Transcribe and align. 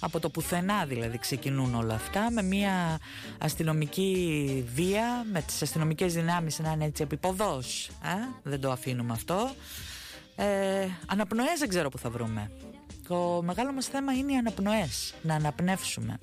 Από 0.00 0.20
το 0.20 0.30
πουθενά 0.30 0.84
δηλαδή 0.84 1.18
ξεκινούν 1.18 1.74
όλα 1.74 1.94
αυτά 1.94 2.30
με 2.30 2.42
μια 2.42 2.98
αστυνομική 3.38 4.64
βία, 4.74 5.26
με 5.32 5.42
τις 5.42 5.62
αστυνομικές 5.62 6.14
δυνάμεις 6.14 6.58
να 6.58 6.72
είναι 6.72 6.84
έτσι 6.84 7.02
επιποδός. 7.02 7.90
Ε; 8.04 8.08
Δεν 8.42 8.60
το 8.60 8.70
αφήνουμε 8.70 9.12
αυτό. 9.12 9.50
Ε, 10.36 10.88
αναπνοές 11.06 11.58
δεν 11.58 11.68
ξέρω 11.68 11.88
που 11.88 11.98
θα 11.98 12.10
βρούμε. 12.10 12.50
Το 13.08 13.42
μεγάλο 13.44 13.72
μας 13.72 13.86
θέμα 13.86 14.12
είναι 14.12 14.32
οι 14.32 14.36
αναπνοές, 14.36 15.14
να 15.22 15.34
αναπνεύσουμε. 15.34 16.18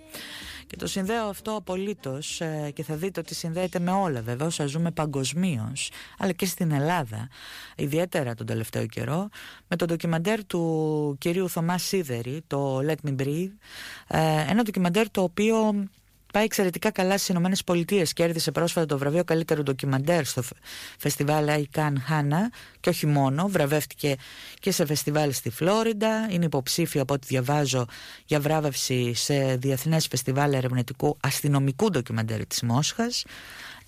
Και 0.68 0.76
το 0.76 0.88
συνδέω 0.88 1.26
αυτό 1.28 1.56
απολύτως 1.56 2.42
ε, 2.42 2.72
και 2.74 2.84
θα 2.84 2.96
δείτε 2.96 3.20
ότι 3.20 3.36
συνδέεται 3.36 3.80
με 3.80 3.92
όλα 3.92 4.22
βέβαια 4.22 4.48
όσα 4.48 4.66
ζούμε 4.66 4.92
παγκοσμίως, 4.92 5.92
αλλά 6.18 6.32
και 6.32 6.46
στην 6.46 6.72
Ελλάδα, 6.72 7.30
ιδιαίτερα 7.76 8.34
τον 8.34 8.46
τελευταίο 8.46 8.86
καιρό, 8.86 9.30
με 9.68 9.76
το 9.76 9.86
ντοκιμαντέρ 9.86 10.46
του 10.46 11.16
κυρίου 11.20 11.50
Θωμά 11.50 11.78
Σίδερη, 11.78 12.42
το 12.48 12.80
Let 12.80 13.08
Me 13.08 13.16
Breathe. 13.22 13.52
Ε, 14.08 14.46
ένα 14.50 14.64
ντοκιμαντέρ 14.64 15.12
το 15.12 15.22
οποίο 15.22 15.88
πάει 16.34 16.44
εξαιρετικά 16.44 16.92
καλά 16.92 17.14
στις 17.14 17.28
Ηνωμένες 17.28 17.64
Πολιτείες. 17.64 18.14
Κέρδισε 18.14 18.52
πρόσφατα 18.52 18.86
το 18.86 18.98
βραβείο 18.98 19.24
καλύτερου 19.24 19.64
ντοκιμαντέρ 19.64 20.26
στο 20.26 20.44
φεστιβάλ 20.98 21.48
Icon 21.48 21.94
Hannah 22.10 22.50
και 22.80 22.90
όχι 22.90 23.06
μόνο. 23.06 23.48
Βραβεύτηκε 23.48 24.16
και 24.60 24.72
σε 24.72 24.86
φεστιβάλ 24.86 25.34
στη 25.34 25.50
Φλόριντα. 25.50 26.28
Είναι 26.30 26.46
υποψήφιο 26.46 27.02
από 27.02 27.14
ό,τι 27.14 27.28
διαβάζω 27.28 27.86
για 28.26 28.40
βράβευση 28.40 29.14
σε 29.14 29.56
διεθνές 29.56 30.08
φεστιβάλ 30.08 30.54
ερευνητικού 30.54 31.18
αστυνομικού 31.22 31.90
ντοκιμαντέρ 31.90 32.46
της 32.46 32.62
Μόσχας. 32.62 33.24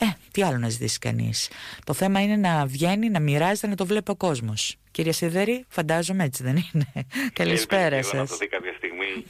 Ε, 0.01 0.05
τι 0.31 0.43
άλλο 0.43 0.57
να 0.57 0.69
ζητήσει 0.69 0.99
κανείς. 0.99 1.49
Το 1.83 1.93
θέμα 1.93 2.21
είναι 2.21 2.35
να 2.35 2.65
βγαίνει, 2.65 3.09
να 3.09 3.19
μοιράζεται, 3.19 3.67
να 3.67 3.75
το 3.75 3.85
βλέπει 3.85 4.11
ο 4.11 4.15
κόσμος. 4.15 4.75
Κύριε 4.91 5.11
Σιδερή, 5.11 5.65
φαντάζομαι 5.69 6.23
έτσι 6.23 6.43
δεν 6.43 6.55
είναι. 6.55 7.07
Καλησπέρα 7.33 8.03
σα 8.03 8.23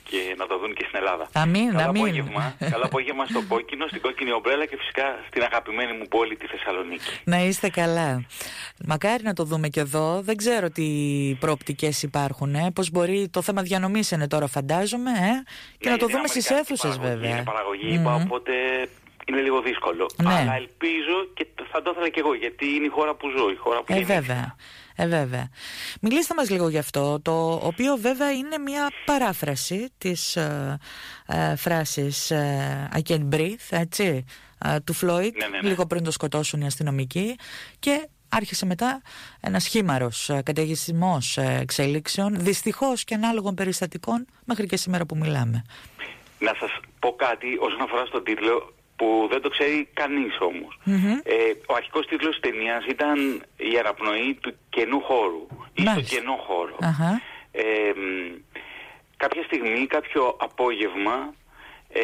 και 0.10 0.36
να 0.38 0.48
το 0.48 0.60
δουν 0.60 0.74
και 0.74 0.86
στην 0.88 1.00
Ελλάδα. 1.00 1.30
Αμήν, 1.34 1.72
καλό 1.72 1.90
αμήν. 1.90 2.02
Απόγευμα, 2.02 2.56
καλό 2.74 2.84
απόγευμα 2.86 3.26
στο 3.26 3.44
κόκκινο, 3.48 3.88
στην 3.88 4.02
κόκκινη 4.02 4.32
ομπρέλα 4.32 4.66
και 4.66 4.78
φυσικά 4.78 5.04
στην 5.28 5.42
αγαπημένη 5.42 5.98
μου 5.98 6.08
πόλη 6.08 6.36
τη 6.36 6.48
Θεσσαλονίκη. 6.48 7.10
Να 7.24 7.38
είστε 7.38 7.70
καλά. 7.70 8.26
Μακάρι 8.86 9.24
να 9.24 9.34
το 9.34 9.44
δούμε 9.44 9.68
και 9.68 9.80
εδώ. 9.80 10.22
Δεν 10.22 10.38
ξέρω 10.38 10.70
τι 10.70 10.88
προοπτικές 11.40 12.04
υπάρχουν. 12.04 12.56
Ε. 12.56 12.72
Πώς 12.76 12.92
μπορεί 12.92 13.30
το 13.32 13.42
θέμα 13.42 13.62
διανομής 13.62 14.12
είναι 14.12 14.28
τώρα, 14.28 14.48
φαντάζομαι. 14.48 15.12
Ε. 15.12 15.44
Και 15.78 15.88
ναι, 15.88 15.92
να 15.92 15.98
το 15.98 16.08
δούμε 16.08 16.28
στις 16.28 16.50
αίθουσες, 16.50 16.98
βέβαια. 16.98 17.30
Είναι 17.30 17.44
παραγωγή, 17.44 18.02
mm-hmm. 18.06 18.22
οπότε 18.26 18.52
είναι 19.30 19.42
λίγο 19.42 19.62
δύσκολο. 19.62 20.10
Ναι. 20.24 20.34
Αλλά 20.34 20.56
ελπίζω 20.56 21.16
και 21.34 21.48
θα 21.72 21.82
το 21.82 21.90
ήθελα 21.92 22.10
και 22.10 22.20
εγώ, 22.20 22.34
γιατί 22.34 22.66
είναι 22.66 22.86
η 22.86 22.90
χώρα 22.90 23.16
που 23.16 23.30
ζω, 23.38 23.50
η 23.50 23.56
χώρα 23.56 23.84
που 23.84 23.94
ε, 23.94 24.04
βέβαια. 24.04 24.56
Ε, 24.96 25.08
βέβαια. 25.08 25.50
Μιλήστε 26.02 26.34
μας 26.34 26.50
λίγο 26.50 26.70
γι' 26.70 26.78
αυτό, 26.78 27.20
το 27.22 27.52
οποίο 27.64 27.96
βέβαια 27.98 28.32
είναι 28.32 28.58
μια 28.58 28.92
παράφραση 29.06 29.90
της 29.98 30.36
ε, 30.36 30.78
ε, 31.28 31.56
φράσης 31.56 32.32
ε, 32.32 32.90
I 32.96 33.12
can't 33.12 33.30
breathe, 33.34 33.68
έτσι, 33.70 34.26
ε, 34.66 34.80
του 34.80 34.94
Φλόιτ, 34.94 35.38
ναι, 35.38 35.48
ναι, 35.48 35.60
ναι. 35.62 35.70
λίγο 35.70 35.86
πριν 35.86 36.04
το 36.04 36.12
σκοτώσουν 36.12 36.62
οι 36.62 36.66
αστυνομικοί 36.66 37.36
και 37.80 38.08
άρχισε 38.30 38.66
μετά 38.66 39.02
ένας 39.42 39.68
χήμαρος 39.68 40.30
καταιγισμός 40.44 41.38
εξελίξεων, 41.38 42.36
δυστυχώς 42.40 43.04
και 43.04 43.14
ανάλογων 43.14 43.56
περιστατικών 43.56 44.26
μέχρι 44.46 44.66
και 44.66 44.78
σήμερα 44.78 45.06
που 45.06 45.18
μιλάμε. 45.18 45.64
Να 46.40 46.56
σας 46.60 46.80
πω 47.00 47.16
κάτι 47.16 47.58
όσον 47.60 47.82
αφορά 47.82 48.06
στον 48.06 48.24
τίτλο 48.24 48.74
που 49.00 49.28
δεν 49.32 49.42
το 49.42 49.50
ξέρει 49.50 49.90
κανείς 49.94 50.36
Ε, 51.24 51.34
ο 51.68 51.74
αρχικός 51.76 52.06
τίτλος 52.06 52.40
της 52.40 52.52
ταινίας 52.52 52.86
ήταν 52.86 53.18
«Η 53.72 53.78
αναπνοή 53.80 54.38
του 54.42 54.52
κενού 54.70 55.02
χώρου» 55.02 55.48
ή 55.74 55.82
«Στο 55.82 56.02
κενό 56.02 56.36
Ε, 57.52 57.92
κάποια 59.18 59.44
στιγμή, 59.44 59.88
κάποιο 59.88 60.36
απόγευμα, 60.40 61.34
ε, 61.94 62.02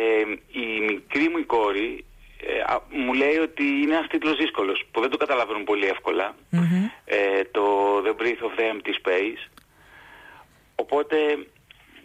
η 0.52 0.66
μικρή 0.90 1.30
μου 1.30 1.38
η 1.38 1.44
κόρη 1.44 2.06
ε, 2.48 2.76
μου 2.90 3.14
λέει 3.14 3.38
ότι 3.38 3.64
είναι 3.64 3.94
ένας 3.96 4.08
τίτλος 4.08 4.36
δύσκολος 4.38 4.84
που 4.92 5.02
δεν 5.02 5.10
το 5.10 5.18
καταλαβαίνουν 5.18 5.64
πολύ 5.64 5.88
ε, 7.06 7.44
το 7.52 7.64
The 8.06 8.22
Breath 8.22 8.44
of 8.48 8.54
the 8.60 8.66
Empty 8.74 8.92
Space 9.02 9.42
οπότε 10.76 11.18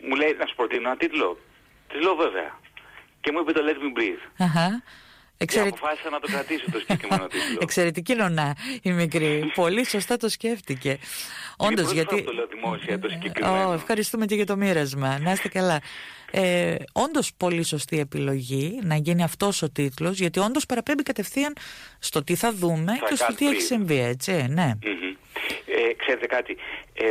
μου 0.07 0.15
λέει 0.15 0.37
να 0.39 0.47
σου 0.47 0.55
προτείνω 0.55 0.89
ένα 0.89 0.97
τίτλο. 0.97 1.39
Της 1.89 2.01
λέω 2.03 2.15
βέβαια 2.15 2.59
και 3.21 3.33
μου 3.33 3.39
είπε 3.41 3.53
το 3.53 3.61
Let 3.65 3.77
Me 3.77 3.99
Breathe. 3.99 4.45
Αχα. 4.45 4.83
Εξαιρετ... 5.43 5.69
Και 5.69 5.75
αποφάσισα 5.79 6.11
να 6.11 6.21
το 6.21 6.27
κρατήσω 6.27 6.71
το 6.71 6.79
συγκεκριμένο 6.79 7.27
τίτλο. 7.33 7.59
Εξαιρετική 7.61 8.15
νονά 8.15 8.57
η 8.83 8.91
μικρή. 8.91 9.51
Πολύ 9.63 9.87
σωστά 9.87 10.17
το 10.17 10.29
σκέφτηκε. 10.29 10.99
Όντως 11.57 11.93
γιατί. 11.93 12.23
Το 12.23 12.33
λέω 12.33 12.47
δημόσια 12.47 12.99
το 12.99 13.09
συγκεκριμένο. 13.09 13.71
Oh, 13.71 13.75
ευχαριστούμε 13.75 14.27
και 14.27 14.35
για 14.35 14.47
το 14.47 14.57
μοίρασμα. 14.57 15.19
Να 15.19 15.33
είστε 15.33 15.49
καλά. 15.49 15.81
Ε, 16.31 16.75
όντως 16.93 17.31
πολύ 17.37 17.63
σωστή 17.63 17.99
επιλογή 17.99 18.79
να 18.83 18.95
γίνει 18.95 19.23
αυτός 19.23 19.63
ο 19.63 19.71
τίτλος, 19.71 20.19
γιατί 20.19 20.39
όντως 20.39 20.67
παραπέμπει 20.67 21.03
κατευθείαν 21.03 21.57
στο 21.99 22.25
τι 22.25 22.35
θα 22.35 22.53
δούμε 22.53 22.97
θα 23.01 23.07
και 23.09 23.15
στο 23.15 23.35
τι 23.35 23.49
έχει 23.49 23.61
συμβεί, 23.61 24.01
έτσι. 24.01 24.47
Ναι. 24.49 24.73
Mm-hmm. 24.83 25.17
Ε, 25.67 25.95
ξέρετε 25.97 26.27
κάτι. 26.27 26.57
Ε, 26.93 27.11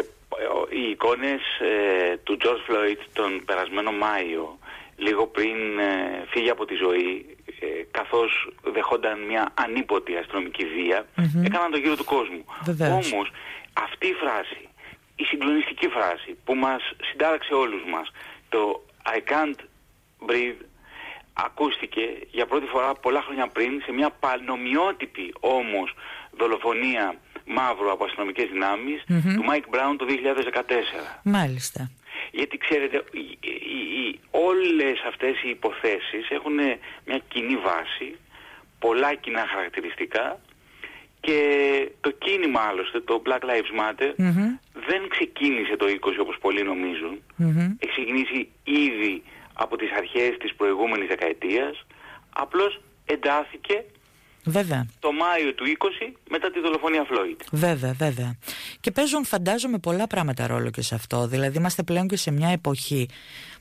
οι 0.69 0.89
εικόνες 0.89 1.41
ε, 1.59 2.17
του 2.23 2.37
George 2.41 2.71
Floyd 2.71 2.97
τον 3.13 3.45
περασμένο 3.45 3.91
Μάιο 3.91 4.58
λίγο 4.99 5.27
πριν 5.27 5.79
ε, 5.79 6.25
φύγει 6.29 6.49
από 6.49 6.65
τη 6.65 6.75
ζωή, 6.75 7.37
ε, 7.59 7.65
καθώς 7.91 8.31
δεχόταν 8.73 9.25
μια 9.25 9.51
ανίποτη 9.53 10.15
αστυνομική 10.15 10.65
βία, 10.65 11.05
mm-hmm. 11.05 11.45
έκαναν 11.45 11.71
τον 11.71 11.79
γύρο 11.79 11.95
του 11.95 12.03
κόσμου. 12.03 12.45
Βεβαίως. 12.63 13.11
Όμως 13.11 13.31
αυτή 13.73 14.07
η 14.07 14.13
φράση, 14.13 14.63
η 15.15 15.23
συγκλονιστική 15.23 15.87
φράση 15.87 16.37
που 16.43 16.55
μας 16.55 16.81
συντάραξε 17.11 17.53
όλους 17.53 17.81
μας, 17.91 18.11
το 18.49 18.83
I 19.15 19.19
can't 19.31 19.59
breathe, 20.27 20.61
ακούστηκε 21.33 22.01
για 22.31 22.45
πρώτη 22.45 22.65
φορά 22.65 22.93
πολλά 22.93 23.21
χρόνια 23.21 23.47
πριν 23.47 23.81
σε 23.85 23.91
μια 23.91 24.09
πανομοιότυπη 24.09 25.33
όμως 25.39 25.93
δολοφονία 26.37 27.15
μαύρου 27.45 27.91
από 27.91 28.03
αστυνομικές 28.05 28.47
του 29.07 29.43
Mike 29.49 29.75
Brown 29.75 29.95
το 29.97 30.05
2014. 30.05 31.19
Μάλιστα. 31.23 31.91
Γιατί 32.31 32.57
ξέρετε, 32.57 33.03
οι, 33.11 33.37
οι, 33.47 34.19
όλες 34.31 35.03
αυτές 35.07 35.43
οι 35.43 35.49
υποθέσεις 35.49 36.29
έχουν 36.29 36.55
μια 37.05 37.19
κοινή 37.27 37.55
βάση, 37.55 38.17
πολλά 38.79 39.13
κοινά 39.15 39.47
χαρακτηριστικά 39.47 40.39
και 41.19 41.39
το 42.01 42.11
κίνημα 42.11 42.61
άλλωστε, 42.61 42.99
το 42.99 43.21
Black 43.25 43.43
Lives 43.49 43.73
Matter, 43.79 44.11
δεν 44.87 45.07
ξεκίνησε 45.07 45.75
το 45.75 45.85
20 45.85 46.11
όπως 46.21 46.37
πολλοί 46.41 46.63
νομίζουν. 46.63 47.21
Έχει 47.79 47.91
ξεκινήσει 47.91 48.49
ήδη 48.63 49.23
από 49.53 49.77
τις 49.77 49.91
αρχές 49.91 50.37
της 50.37 50.55
προηγούμενης 50.55 51.07
δεκαετίας, 51.07 51.85
απλώς 52.29 52.81
εντάθηκε 53.05 53.83
Βέβαια. 54.45 54.85
Το 54.99 55.11
Μάιο 55.11 55.53
του 55.53 55.65
20 56.09 56.13
μετά 56.29 56.51
τη 56.51 56.59
δολοφονία 56.59 57.03
Φλόιτ. 57.03 57.41
Βέβαια, 57.51 57.93
βέβαια. 57.93 58.37
Και 58.79 58.91
παίζουν 58.91 59.25
φαντάζομαι 59.25 59.77
πολλά 59.77 60.07
πράγματα 60.07 60.47
ρόλο 60.47 60.69
και 60.69 60.81
σε 60.81 60.95
αυτό. 60.95 61.27
Δηλαδή 61.27 61.57
είμαστε 61.57 61.83
πλέον 61.83 62.07
και 62.07 62.17
σε 62.17 62.31
μια 62.31 62.49
εποχή 62.49 63.07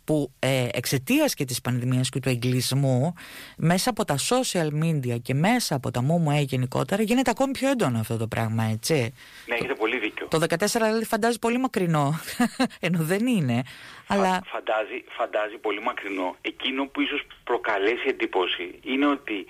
που 0.08 0.32
ε, 0.38 0.68
εξαιτίας 0.72 1.34
και 1.34 1.44
της 1.44 1.60
πανδημίας 1.60 2.08
και 2.08 2.20
του 2.20 2.28
εγκλισμού 2.28 3.14
μέσα 3.56 3.90
από 3.90 4.04
τα 4.04 4.16
social 4.30 4.68
media 4.82 5.16
και 5.22 5.34
μέσα 5.34 5.74
από 5.74 5.90
τα 5.90 6.02
μου 6.02 6.30
γενικότερα 6.40 7.02
γίνεται 7.02 7.30
ακόμη 7.30 7.52
πιο 7.52 7.68
έντονο 7.68 7.98
αυτό 7.98 8.16
το 8.16 8.26
πράγμα 8.26 8.64
έτσι 8.64 9.14
Ναι 9.46 9.54
έχετε 9.54 9.74
πολύ 9.74 9.98
δίκιο 9.98 10.26
Το 10.26 10.38
14 10.38 10.66
δηλαδή 10.72 11.04
φαντάζει 11.04 11.38
πολύ 11.38 11.58
μακρινό 11.58 12.20
ενώ 12.86 12.98
δεν 13.02 13.26
είναι 13.26 13.62
αλλά... 14.06 14.42
φαντάζει, 14.46 15.04
φαντάζει 15.08 15.56
πολύ 15.56 15.80
μακρινό 15.80 16.36
εκείνο 16.40 16.86
που 16.86 17.00
ίσως 17.00 17.26
προκαλέσει 17.44 18.04
εντύπωση 18.08 18.78
είναι 18.82 19.06
ότι 19.06 19.46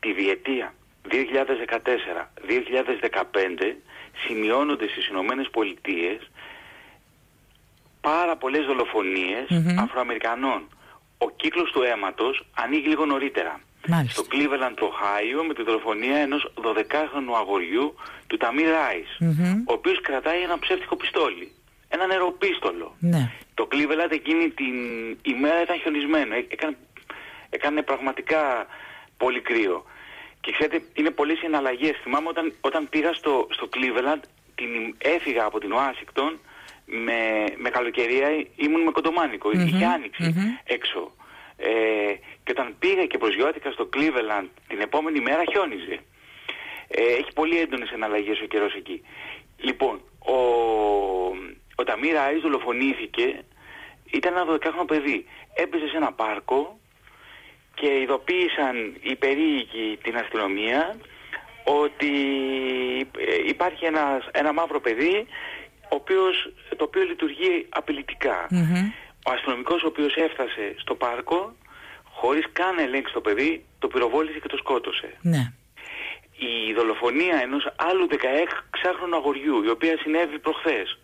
τη 0.00 0.12
διετία 0.12 0.74
2014-2015 1.10 1.14
σημειώνονται 4.26 4.88
στις 4.88 5.08
Ηνωμένες 5.08 5.48
Πολιτείες 5.50 6.30
πάρα 8.00 8.36
πολλές 8.36 8.66
Αφροαμερικανών. 9.78 10.68
Ο 11.18 11.30
κύκλος 11.30 11.70
του 11.70 11.82
αίματος 11.82 12.46
ανοίγει 12.54 12.88
λίγο 12.88 13.04
νωρίτερα. 13.04 13.60
Μάλιστα. 13.86 14.22
Στο 14.22 14.26
Cleveland, 14.32 14.74
το 14.74 14.92
Ohio, 14.92 15.46
με 15.46 15.54
τη 15.54 15.62
δολοφονία 15.62 16.16
ενός 16.16 16.52
12χρονου 16.62 17.34
αγοριού 17.36 17.94
του 18.26 18.36
Ταμί 18.36 18.64
ο 19.66 19.72
οποίος 19.72 20.00
κρατάει 20.00 20.42
ένα 20.42 20.58
ψεύτικο 20.58 20.96
πιστόλι. 20.96 21.52
Ένα 21.88 22.06
νεροπίστολο. 22.06 22.96
Ναι. 22.98 23.30
Το 23.54 23.68
Cleveland 23.72 24.10
εκείνη 24.10 24.48
την 24.50 24.74
ημέρα 25.22 25.62
ήταν 25.62 25.78
χιονισμένο. 25.80 26.34
Έκανε, 26.34 26.76
έκανε 27.50 27.82
πραγματικά 27.82 28.66
πολύ 29.18 29.40
κρύο. 29.40 29.84
Και 30.40 30.52
ξέρετε, 30.52 30.82
είναι 30.94 31.10
πολλές 31.10 31.42
οι 31.42 31.46
εναλλαγέ. 31.46 31.92
Θυμάμαι 32.02 32.28
όταν, 32.28 32.52
όταν 32.60 32.88
πήγα 32.88 33.12
στο, 33.12 33.46
στο 33.50 33.68
Cleveland, 33.74 34.20
την, 34.54 34.94
έφυγα 34.98 35.44
από 35.44 35.58
την 35.58 35.72
Ουάσιγκτον 35.72 36.38
με, 36.84 37.44
με 37.56 37.68
καλοκαιρία, 37.70 38.28
ήμουν 38.56 38.82
με 38.82 38.90
κοντομάνικο. 38.90 39.48
Mm-hmm. 39.48 39.66
Είχε 39.66 39.86
έξω. 40.64 41.12
Ε, 41.56 42.12
και 42.44 42.50
όταν 42.50 42.74
πήγα 42.78 43.06
και 43.06 43.18
προσγειώθηκα 43.18 43.70
στο 43.70 43.88
Cleveland 43.94 44.48
την 44.68 44.80
επόμενη 44.80 45.20
μέρα, 45.20 45.42
χιόνιζε. 45.50 45.98
Ε, 46.88 47.02
έχει 47.02 47.32
πολύ 47.34 47.58
έντονες 47.58 47.90
εναλλαγέ 47.90 48.30
ο 48.30 48.46
καιρός 48.46 48.74
εκεί. 48.74 49.02
Λοιπόν, 49.56 50.00
ο, 50.18 50.36
ο 51.74 51.84
Ταμίρα 51.84 52.22
Άι 52.22 52.38
δολοφονήθηκε, 52.38 53.44
ήταν 54.10 54.36
ένα 54.36 54.46
12χρονο 54.52 54.86
παιδί. 54.86 55.24
έπαιζε 55.54 55.88
σε 55.88 55.96
ένα 55.96 56.12
πάρκο 56.12 56.77
και 57.80 58.00
ειδοποίησαν 58.00 58.96
οι 59.00 59.16
περίοικοι 59.16 59.98
την 60.02 60.16
αστυνομία 60.16 60.96
ότι 61.64 62.12
ε, 63.18 63.48
υπάρχει 63.48 63.84
ένα, 63.84 64.22
ένα 64.32 64.52
μαύρο 64.52 64.80
παιδί 64.80 65.26
ο 65.90 65.94
οποίος, 65.94 66.52
το 66.76 66.84
οποίο 66.84 67.02
λειτουργεί 67.02 67.66
Ο 69.26 69.30
αστυνομικός 69.32 69.82
ο 69.82 69.86
οποίος 69.86 70.14
έφτασε 70.16 70.74
στο 70.76 70.94
πάρκο 70.94 71.56
χωρίς 72.20 72.44
καν 72.52 72.74
να 72.74 72.82
ελέγξει 72.82 73.12
το 73.12 73.20
παιδί, 73.20 73.64
το 73.78 73.88
πυροβόλησε 73.88 74.38
και 74.38 74.48
το 74.48 74.56
σκότωσε. 74.56 75.16
Ναι. 75.20 75.52
Η 76.36 76.72
δολοφονία 76.72 77.36
ενός 77.42 77.72
άλλου 77.76 78.06
16χρονου 78.10 79.14
αγοριού, 79.14 79.62
η 79.62 79.70
οποία 79.70 79.98
συνέβη 79.98 80.38
προχθές, 80.38 80.98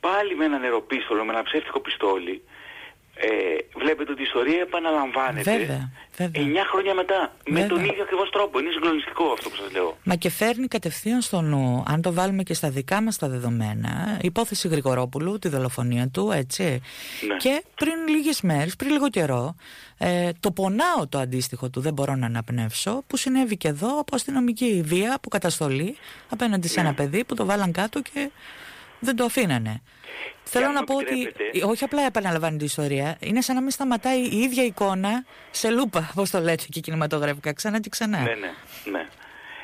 πάλι 0.00 0.36
με 0.36 0.44
ένα 0.44 0.58
νεροπίστολο, 0.58 1.24
με 1.24 1.32
ένα 1.32 1.42
ψεύτικο 1.42 1.80
πιστόλι, 1.80 2.42
ε, 3.14 3.28
βλέπετε 3.78 4.12
ότι 4.12 4.20
η 4.20 4.24
ιστορία 4.24 4.60
επαναλαμβάνεται 4.60 5.50
βέβαια, 5.50 5.90
βέβαια. 6.16 6.64
9 6.64 6.66
χρόνια 6.70 6.94
μετά. 6.94 7.36
Με 7.48 7.62
τον 7.62 7.84
ίδιο 7.84 8.02
ακριβώς 8.02 8.30
τρόπο. 8.30 8.58
Είναι 8.60 8.70
συγκλονιστικό 8.70 9.24
αυτό 9.32 9.48
που 9.48 9.56
σας 9.56 9.72
λέω. 9.72 9.96
Μα 10.04 10.14
και 10.14 10.30
φέρνει 10.30 10.68
κατευθείαν 10.68 11.20
στο 11.20 11.40
νου, 11.40 11.82
αν 11.86 12.02
το 12.02 12.12
βάλουμε 12.12 12.42
και 12.42 12.54
στα 12.54 12.70
δικά 12.70 13.02
μας 13.02 13.16
τα 13.18 13.28
δεδομένα, 13.28 14.18
υπόθεση 14.22 14.68
Γρηγορόπουλου, 14.68 15.38
τη 15.38 15.48
δολοφονία 15.48 16.08
του, 16.08 16.30
έτσι. 16.34 16.62
Ναι. 16.62 17.36
Και 17.36 17.64
πριν 17.74 18.08
λίγες 18.08 18.40
μέρες, 18.40 18.76
πριν 18.76 18.90
λίγο 18.90 19.08
καιρό, 19.08 19.54
ε, 19.98 20.30
το 20.40 20.50
πονάω 20.50 21.08
το 21.08 21.18
αντίστοιχο 21.18 21.70
του, 21.70 21.80
δεν 21.80 21.92
μπορώ 21.92 22.14
να 22.14 22.26
αναπνεύσω, 22.26 23.02
που 23.06 23.16
συνέβη 23.16 23.56
και 23.56 23.68
εδώ 23.68 23.98
από 24.00 24.14
αστυνομική 24.14 24.82
βία, 24.84 25.14
από 25.14 25.28
καταστολή 25.28 25.96
απέναντι 26.28 26.68
σε 26.68 26.80
ναι. 26.80 26.86
ένα 26.86 26.96
παιδί 26.96 27.24
που 27.24 27.34
το 27.34 27.44
βάλαν 27.44 27.72
κάτω 27.72 28.00
και 28.00 28.30
δεν 28.98 29.16
το 29.16 29.24
αφήνανε. 29.24 29.82
Θέλω 30.54 30.70
να 30.72 30.84
πω 30.84 30.94
ότι 30.96 31.32
όχι 31.62 31.84
απλά 31.84 32.02
επαναλαμβάνει 32.02 32.56
την 32.56 32.66
ιστορία, 32.66 33.16
είναι 33.20 33.40
σαν 33.40 33.54
να 33.54 33.60
μην 33.60 33.70
σταματάει 33.70 34.20
η 34.20 34.38
ίδια 34.38 34.64
εικόνα 34.64 35.24
σε 35.50 35.70
λούπα, 35.70 36.12
όπω 36.14 36.30
το 36.30 36.38
λέτε 36.40 36.64
και 36.70 36.80
κινηματογραφικά, 36.80 37.52
ξανά 37.52 37.80
και 37.80 37.88
ξανά. 37.88 38.18
Ναι, 38.18 38.34
ναι, 38.34 38.52
ναι. 38.90 39.06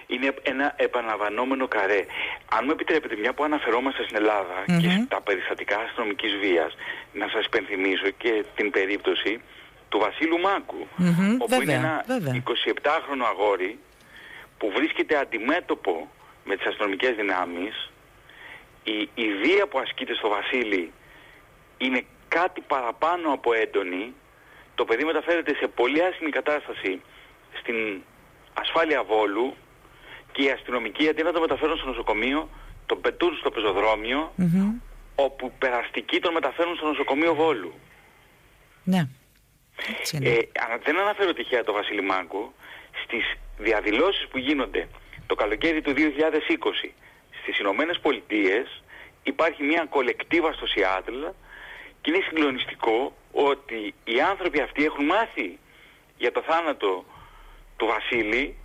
Είναι 0.06 0.34
ένα 0.42 0.74
επαναλαμβανόμενο 0.76 1.68
καρέ. 1.68 2.06
Αν 2.56 2.60
μου 2.64 2.70
επιτρέπετε, 2.70 3.16
μια 3.16 3.32
που 3.32 3.44
αναφερόμαστε 3.44 4.02
στην 4.04 4.16
ελλαδα 4.16 4.64
και 4.80 5.02
στα 5.04 5.20
περιστατικά 5.20 5.78
αστυνομικής 5.78 6.32
βίας, 6.42 6.72
να 7.12 7.28
σας 7.28 7.44
υπενθυμίσω 7.44 8.10
και 8.22 8.44
την 8.56 8.70
περίπτωση 8.70 9.40
του 9.88 9.98
Βασίλου 9.98 10.38
Μάκου, 10.40 10.86
όπου 11.38 11.62
είναι 11.62 11.72
ένα 11.72 12.04
27χρονο 12.08 13.24
αγόρι 13.32 13.78
που 14.58 14.72
βρίσκεται 14.76 15.16
αντιμέτωπο 15.16 16.10
με 16.44 16.56
τις 16.56 16.66
αστυνομικές 16.66 17.14
δυνάμεις 17.16 17.90
η, 18.90 19.10
η 19.14 19.26
βία 19.42 19.66
που 19.66 19.78
ασκείται 19.78 20.14
στο 20.14 20.28
Βασίλη 20.28 20.92
είναι 21.78 22.04
κάτι 22.28 22.60
παραπάνω 22.60 23.32
από 23.32 23.52
έντονη. 23.52 24.14
Το 24.74 24.84
παιδί 24.84 25.04
μεταφέρεται 25.04 25.54
σε 25.54 25.66
πολύ 25.66 26.02
άσχημη 26.02 26.30
κατάσταση 26.30 27.00
στην 27.60 28.02
ασφάλεια 28.54 29.02
Βόλου 29.02 29.54
και 30.32 30.42
οι 30.42 30.50
αστυνομικοί 30.50 31.08
αντί 31.08 31.22
να 31.22 31.32
το 31.32 31.40
μεταφέρουν 31.40 31.76
στο 31.76 31.86
νοσοκομείο 31.86 32.48
τον 32.86 33.00
πετούν 33.00 33.36
στο 33.36 33.50
πεζοδρόμιο 33.50 34.32
όπου 35.14 35.52
περαστικοί 35.58 36.18
τον 36.18 36.32
μεταφέρουν 36.32 36.76
στο 36.76 36.86
νοσοκομείο 36.86 37.34
Βόλου. 37.34 37.74
Ναι. 38.84 39.08
Ε, 40.22 40.38
δεν 40.84 40.98
αναφέρω 40.98 41.32
τυχαία 41.32 41.64
το 41.64 41.72
Βασίλη 41.72 42.02
Μάγκο 42.02 42.52
στις 43.04 43.24
διαδηλώσεις 43.58 44.28
που 44.28 44.38
γίνονται 44.38 44.88
το 45.26 45.34
καλοκαίρι 45.34 45.80
του 45.80 45.94
2020 45.96 46.90
στις 47.50 47.62
Ηνωμένες 47.62 47.98
Πολιτείες 47.98 48.82
υπάρχει 49.22 49.62
μια 49.62 49.86
κολεκτίβα 49.90 50.52
στο 50.52 50.66
Σιάτλ 50.66 51.20
και 52.00 52.10
είναι 52.10 52.24
συγκλονιστικό 52.28 53.12
ότι 53.32 53.94
οι 54.04 54.20
άνθρωποι 54.20 54.60
αυτοί 54.60 54.84
έχουν 54.84 55.04
μάθει 55.04 55.58
για 56.16 56.32
το 56.32 56.42
θάνατο 56.42 57.04
του 57.76 57.86
Βασίλη 57.86 58.56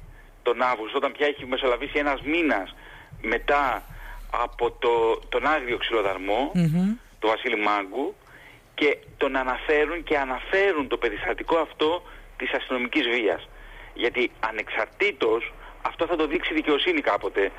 τον 0.44 0.62
Αύγουστο 0.62 0.98
όταν 0.98 1.12
πια 1.12 1.28
έχει 1.28 1.46
μεσολαβήσει 1.46 1.98
ένας 1.98 2.22
μήνας 2.22 2.76
μετά 3.22 3.84
από 4.32 4.72
το, 4.72 5.22
τον 5.30 5.46
άγριο 5.46 5.78
ξυλοδαρμό 5.78 6.52
του 7.20 7.28
Βασίλη 7.28 7.58
Μάγκου 7.58 8.16
και 8.76 8.98
τον 9.18 9.36
αναφέρουν 9.36 10.04
και 10.04 10.18
αναφέρουν 10.18 10.88
το 10.88 10.98
περιστατικό 10.98 11.58
αυτό 11.58 12.04
της 12.38 12.52
αστυνομικής 12.54 13.08
βίας. 13.08 13.48
Γιατί 13.94 14.32
ανεξαρτήτως 14.40 15.54
αυτό 15.82 16.06
θα 16.06 16.16
το 16.16 16.28
δείξει 16.28 16.54
δικαιοσύνη 16.54 17.02
κάποτε 17.02 17.52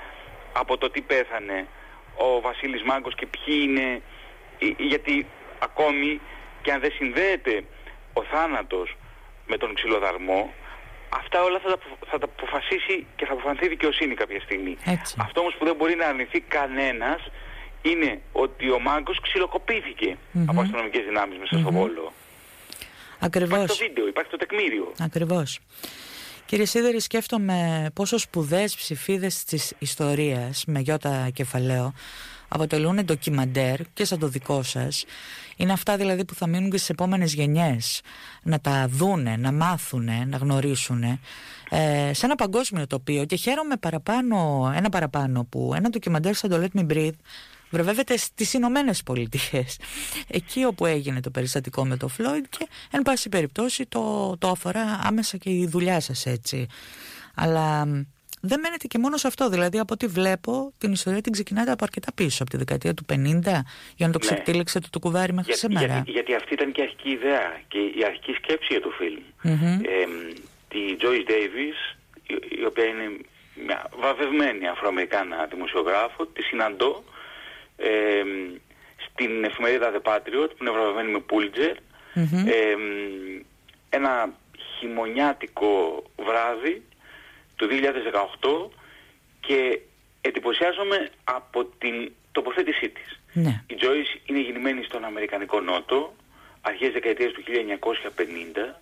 από 0.61 0.79
το 0.79 0.91
τι 0.91 1.01
πέθανε 1.01 1.67
ο 2.17 2.41
Βασίλης 2.41 2.83
Μάγκος 2.83 3.15
και 3.15 3.27
ποιοι 3.27 3.55
είναι, 3.63 4.03
γιατί 4.79 5.27
ακόμη 5.59 6.21
και 6.63 6.73
αν 6.73 6.81
δεν 6.81 6.93
συνδέεται 6.93 7.65
ο 8.13 8.23
θάνατος 8.23 8.97
με 9.47 9.57
τον 9.57 9.75
ξυλοδαρμό, 9.75 10.53
αυτά 11.09 11.43
όλα 11.43 11.59
θα 11.59 11.69
τα, 11.69 11.79
θα 12.07 12.19
τα 12.19 12.29
αποφασίσει 12.37 13.07
και 13.17 13.27
θα 13.27 13.33
αποφανθεί 13.33 13.69
δικαιοσύνη 13.69 14.15
κάποια 14.15 14.41
στιγμή. 14.41 14.77
Αυτό 15.19 15.41
όμως 15.41 15.55
που 15.59 15.65
δεν 15.65 15.77
μπορεί 15.77 15.95
να 15.95 16.07
αρνηθεί 16.07 16.41
κανένας 16.41 17.21
είναι 17.83 18.21
ότι 18.33 18.71
ο 18.71 18.81
Μάγκος 18.81 19.21
από 20.47 20.61
αστυνομικές 20.61 21.05
δυνάμεις 21.05 21.39
μέσα 21.39 21.59
στο 21.59 21.71
Βόλο. 21.73 22.13
Ακριβώς. 23.19 23.55
Υπάρχει 23.55 23.79
το 23.79 23.87
βίντεο, 23.87 24.07
υπάρχει 24.07 24.31
το 24.31 24.37
τεκμήριο. 24.37 24.93
Ακριβώς. 25.01 25.61
Κύριε 26.47 26.65
Σίδερη, 26.65 27.01
σκέφτομαι 27.01 27.91
πόσο 27.95 28.19
σπουδαίες 28.19 28.77
ψηφίδες 28.77 29.45
της 29.45 29.73
ιστορίας 29.79 30.65
με 30.67 30.81
γιώτα 30.81 31.31
κεφαλαίο 31.33 31.93
αποτελούν 32.49 33.05
ντοκιμαντέρ 33.05 33.81
και 33.93 34.05
σαν 34.05 34.19
το 34.19 34.29
δικό 34.29 34.63
σας. 34.63 35.05
Είναι 35.57 35.73
αυτά 35.73 35.97
δηλαδή 35.97 36.25
που 36.25 36.35
θα 36.35 36.47
μείνουν 36.47 36.71
και 36.71 36.77
στις 36.77 36.89
επόμενες 36.89 37.35
γενιές 37.35 38.01
να 38.43 38.61
τα 38.61 38.87
δούνε, 38.89 39.37
να 39.37 39.53
μάθουνε, 39.53 40.25
να 40.25 40.37
γνωρίσουνε 40.37 41.19
ε, 41.71 42.11
σε 42.13 42.27
ένα 42.27 42.35
παγκόσμιο 42.35 42.87
τοπίο 42.87 43.25
και 43.25 43.37
χαίρομαι 43.37 43.77
παραπάνω, 43.77 44.73
ένα 44.77 44.89
παραπάνω 44.89 45.45
που 45.45 45.73
ένα 45.75 45.89
ντοκιμαντέρ 45.89 46.35
σαν 46.35 46.51
το 46.51 46.63
Let 46.63 46.81
Me 46.81 46.93
Breathe 46.93 47.19
βρεβεύεται 47.71 48.17
στις 48.17 48.53
Ηνωμένες 48.53 49.03
Πολιτείες. 49.03 49.79
Εκεί 50.29 50.65
όπου 50.65 50.87
έγινε 50.87 51.21
το 51.21 51.31
περιστατικό 51.31 51.87
με 51.87 51.97
το 51.97 52.09
Φλόιντ 52.09 52.45
και 52.49 52.69
εν 52.91 53.03
πάση 53.03 53.29
περιπτώσει 53.29 53.87
το, 53.87 54.37
το 54.39 54.49
αφορά 54.49 55.01
άμεσα 55.05 55.37
και 55.37 55.51
η 55.51 55.67
δουλειά 55.67 56.01
σας 56.01 56.27
έτσι. 56.27 56.67
Αλλά 57.35 57.87
δεν 58.41 58.61
μένετε 58.61 58.87
και 58.87 58.99
μόνο 58.99 59.17
σε 59.17 59.27
αυτό. 59.27 59.49
Δηλαδή, 59.49 59.79
από 59.79 59.93
ό,τι 59.93 60.07
βλέπω, 60.07 60.73
την 60.79 60.93
ιστορία 60.93 61.21
την 61.21 61.33
ξεκινάτε 61.33 61.71
από 61.71 61.85
αρκετά 61.85 62.13
πίσω, 62.15 62.43
από 62.43 62.51
τη 62.51 62.57
δεκαετία 62.57 62.95
του 62.95 63.05
50, 63.13 63.15
για 63.97 64.07
να 64.07 64.13
το 64.13 64.19
ναι. 64.31 64.81
το 64.91 64.99
κουβάρι 64.99 65.33
μέχρι 65.33 65.53
για, 65.53 65.61
σήμερα. 65.61 65.95
Γιατί, 65.95 66.11
γιατί 66.11 66.35
αυτή 66.35 66.53
ήταν 66.55 66.73
και 66.73 66.81
η 66.81 66.85
αρχική 66.85 67.11
ιδέα 67.11 67.61
και 67.69 67.79
η 67.79 68.05
αρχική 68.07 68.33
σκέψη 68.33 68.69
για 68.71 68.81
το 68.81 68.91
φιλμ 68.91 69.23
Ε, 69.43 70.07
τη 70.69 70.79
Joyce 71.01 71.31
Davis, 71.31 71.79
η, 72.27 72.35
η 72.61 72.65
οποία 72.65 72.85
είναι 72.85 73.07
μια 73.67 73.91
βαβευμένη 74.01 74.69
Αφροαμερικάνα 74.69 75.47
δημοσιογράφο, 75.51 76.27
τη 76.27 76.43
συναντώ 76.43 77.05
ε, 77.87 78.23
στην 78.97 79.45
εφημερίδα 79.45 79.93
The 79.93 80.11
Patriot 80.11 80.49
που 80.49 80.57
είναι 80.61 80.71
βραβευμένη 80.71 81.11
με 81.11 81.23
Pulitzer 81.31 81.75
ένα 83.89 84.33
χειμωνιάτικο 84.79 86.03
βράδυ 86.17 86.83
του 87.57 87.69
2018 88.71 88.71
και 89.41 89.81
εντυπωσιάζομαι 90.21 91.11
από 91.25 91.65
την 91.65 92.13
τοποθέτησή 92.33 92.89
της. 92.89 93.21
Ναι. 93.33 93.63
Η 93.67 93.75
Joyce 93.81 94.21
είναι 94.27 94.41
γεννημένη 94.41 94.83
στον 94.83 95.05
Αμερικανικό 95.05 95.61
Νότο 95.61 96.15
αρχές 96.61 96.93
δεκαετίας 96.93 97.33
του 97.33 97.43
1950 97.43 98.81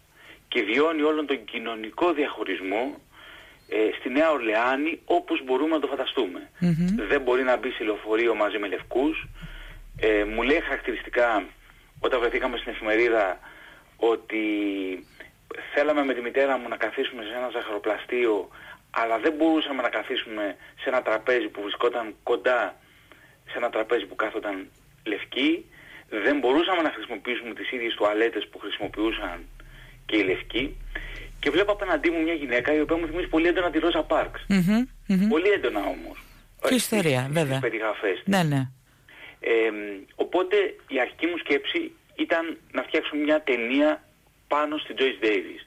και 0.49 0.63
βιώνει 0.63 1.03
όλον 1.03 1.27
τον 1.27 1.45
κοινωνικό 1.45 2.13
διαχωρισμό 2.13 2.85
ε, 2.85 3.14
στη 3.99 4.09
Νέα 4.11 4.31
Ορλεάνη 4.31 5.01
όπως 5.05 5.45
μπορούμε 5.45 5.75
να 5.75 5.81
το 5.81 5.87
φανταστουμε 5.87 6.51
Δεν 7.09 7.21
μπορεί 7.21 7.43
να 7.43 7.57
μπει 7.57 7.71
σε 7.71 7.85
λεωφορείο 7.85 8.35
μαζί 8.35 8.59
με 8.59 8.67
λευκούς. 8.67 9.27
Ε, 10.01 10.25
μου 10.25 10.43
λέει 10.43 10.61
χαρακτηριστικά 10.61 11.45
όταν 12.01 12.21
βρεθήκαμε 12.21 12.57
στην 12.57 12.73
εφημερίδα 12.73 13.39
ότι 13.97 14.45
θέλαμε 15.75 16.05
με 16.05 16.15
τη 16.15 16.21
μητέρα 16.21 16.59
μου 16.59 16.69
να 16.69 16.77
καθίσουμε 16.77 17.23
σε 17.23 17.37
ένα 17.37 17.49
ζαχαροπλαστείο 17.53 18.49
αλλά 18.91 19.19
δεν 19.19 19.33
μπορούσαμε 19.33 19.83
να 19.83 19.89
καθίσουμε 19.89 20.57
σε 20.81 20.89
ένα 20.89 21.03
τραπέζι 21.03 21.49
που 21.49 21.61
βρισκόταν 21.63 22.15
κοντά 22.23 22.77
σε 23.51 23.59
ένα 23.59 23.71
τραπέζι 23.71 24.07
που 24.07 24.15
κάθονταν 24.15 24.69
λευκοί. 25.05 25.65
Δεν 26.09 26.39
μπορούσαμε 26.39 26.83
να 26.83 26.91
χρησιμοποιήσουμε 26.91 27.55
τις 27.55 27.71
ίδιες 27.73 27.95
τουαλέτες 27.95 28.49
που 28.49 28.59
χρησιμοποιούσαν 28.59 29.45
και 30.07 30.17
οι 30.17 30.23
λευκοί. 30.23 30.77
Και 31.45 31.51
βλέπω 31.51 31.73
απέναντί 31.73 32.11
μου 32.11 32.23
μια 32.23 32.33
γυναίκα 32.33 32.75
η 32.75 32.81
οποία 32.81 32.97
μου 32.97 33.07
θυμίζει 33.07 33.29
πολύ 33.29 33.47
έντονα 33.49 33.71
τη 33.71 33.79
Ρόζα 33.79 34.03
Πάρξ. 34.03 34.47
Πολύ 35.29 35.49
έντονα 35.49 35.81
όμως. 35.81 36.23
Και 36.69 36.75
ιστορία, 36.75 37.29
βέβαια. 37.31 37.59
Στις 37.59 37.69
περιγραφές 37.69 38.23
Ναι, 38.25 38.43
ναι. 38.43 38.69
Ε, 39.41 39.71
οπότε 40.15 40.57
η 40.89 41.01
αρχική 41.01 41.27
μου 41.27 41.37
σκέψη 41.37 41.93
ήταν 42.15 42.59
να 42.73 42.83
φτιάξω 42.83 43.17
μια 43.17 43.43
ταινία 43.43 44.05
πάνω 44.49 44.77
στην 44.79 44.97
Joyce 44.99 45.25
Davis. 45.25 45.63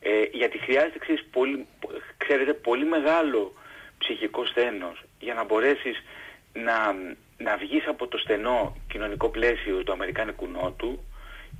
Ε, 0.00 0.10
γιατί 0.32 0.58
χρειάζεται, 0.58 0.98
ξέρεις, 0.98 1.24
πολύ, 1.30 1.66
ξέρετε, 2.16 2.52
πολύ 2.52 2.84
μεγάλο 2.84 3.54
ψυχικό 3.98 4.46
στένος 4.46 5.04
για 5.18 5.34
να 5.34 5.44
μπορέσεις 5.44 5.96
να, 6.52 6.78
να 7.38 7.56
βγεις 7.56 7.86
από 7.86 8.06
το 8.06 8.18
στενό 8.18 8.76
κοινωνικό 8.88 9.28
πλαίσιο 9.28 9.82
του 9.82 9.92
Αμερικάνικου 9.92 10.46
Νότου 10.46 11.04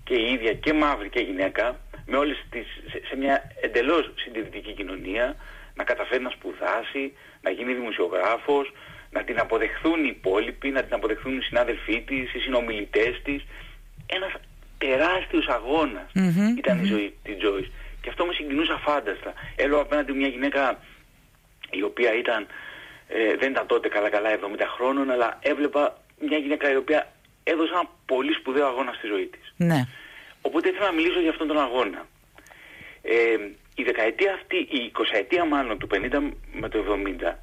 και 0.04 0.14
η 0.14 0.32
ίδια 0.32 0.52
και 0.52 0.72
μαύρη 0.72 1.08
και 1.08 1.20
γυναίκα 1.20 1.80
με 2.10 2.16
όλες 2.16 2.44
τις, 2.50 2.66
σε, 3.08 3.16
μια 3.16 3.52
εντελώς 3.60 4.12
συντηρητική 4.16 4.72
κοινωνία 4.72 5.36
να 5.74 5.84
καταφέρει 5.84 6.22
να 6.22 6.30
σπουδάσει, 6.30 7.12
να 7.42 7.50
γίνει 7.50 7.74
δημοσιογράφος, 7.74 8.72
να 9.10 9.24
την 9.24 9.38
αποδεχθούν 9.38 10.04
οι 10.04 10.12
υπόλοιποι, 10.16 10.70
να 10.70 10.82
την 10.82 10.94
αποδεχθούν 10.94 11.38
οι 11.38 11.42
συνάδελφοί 11.42 12.02
της, 12.06 12.34
οι 12.34 12.38
συνομιλητές 12.38 13.20
της. 13.24 13.44
Ένας 14.06 14.32
τεράστιος 14.78 15.46
ήταν 16.58 16.84
η 16.84 16.86
ζωή 16.86 17.14
της 17.22 17.36
Joyce. 17.42 17.70
Και 18.00 18.08
αυτό 18.08 18.24
με 18.24 18.32
συγκινούσε 18.32 18.72
αφάνταστα. 18.72 19.32
Έλαβα 19.56 19.82
απέναντι 19.82 20.12
μια 20.12 20.28
γυναίκα 20.28 20.78
η 21.70 21.82
οποία 21.82 22.14
ήταν, 22.14 22.46
ε, 23.08 23.36
δεν 23.36 23.50
ήταν 23.50 23.66
τότε 23.66 23.88
καλά 23.88 24.08
καλά 24.10 24.30
70 24.30 24.66
χρόνων, 24.66 25.10
αλλά 25.10 25.38
έβλεπα 25.42 26.02
μια 26.20 26.38
γυναίκα 26.38 26.72
η 26.72 26.76
οποία 26.76 27.12
έδωσε 27.44 27.72
ένα 27.72 27.88
πολύ 28.06 28.32
σπουδαίο 28.32 28.66
αγώνα 28.66 28.92
στη 28.92 29.06
ζωή 29.06 29.26
της. 29.26 29.54
Ναι. 29.56 29.86
Οπότε 30.42 30.68
ήθελα 30.68 30.87
να 30.87 30.92
μιλήσω 30.92 31.21
για 31.21 31.30
αυτόν 31.30 31.47
τον 31.47 31.59
αγώνα. 31.59 32.07
Ε, 33.02 33.37
η 33.75 33.83
δεκαετία 33.83 34.33
αυτή, 34.33 34.57
η 34.57 34.92
20 34.95 35.02
ετία 35.12 35.45
μάλλον 35.45 35.78
του 35.78 35.88
50 35.95 36.30
με 36.52 36.68
το 36.68 36.78
70 36.78 37.35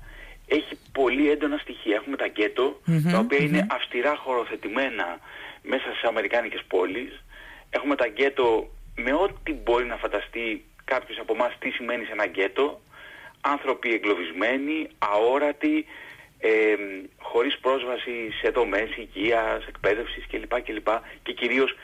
έχει 0.48 0.78
πολύ 0.92 1.30
έντονα 1.30 1.58
στοιχεία. 1.58 1.96
Έχουμε 1.96 2.18
τα 2.18 2.28
γκετο 2.28 2.82
τα 3.12 3.18
οποία 3.18 3.38
είναι 3.38 3.68
αυστηρά 3.70 4.16
χωροθετημένα 4.16 5.20
μέσα 5.62 5.84
στις 5.84 6.04
Αμερικάνικες 6.04 6.64
πόλεις. 6.68 7.24
Έχουμε 7.70 7.96
τα 7.96 8.08
γκέτο 8.08 8.70
με 8.96 9.14
ό,τι 9.14 9.54
μπορεί 9.54 9.86
να 9.86 9.96
φανταστεί 9.96 10.66
κάποιος 10.86 11.20
από 11.20 11.34
εμάς 11.34 11.58
τι 11.60 11.70
σημαίνει 11.70 12.06
σε 12.06 12.12
ένα 12.12 12.26
γκέτο. 12.26 12.82
Άνθρωποι 13.42 13.94
εγκλωβισμένοι, 13.94 14.88
αόρατοι, 14.98 15.86
ε, 16.40 16.76
χωρίς 17.18 17.58
πρόσβαση 17.60 18.32
σε 18.42 18.50
δομές 18.50 18.90
υγείας, 18.98 19.66
εκπαίδευσης 19.68 20.26
κλπ. 20.28 20.62
κλπ. 20.62 20.88
και 21.24 21.34
κυρίως 21.34 21.76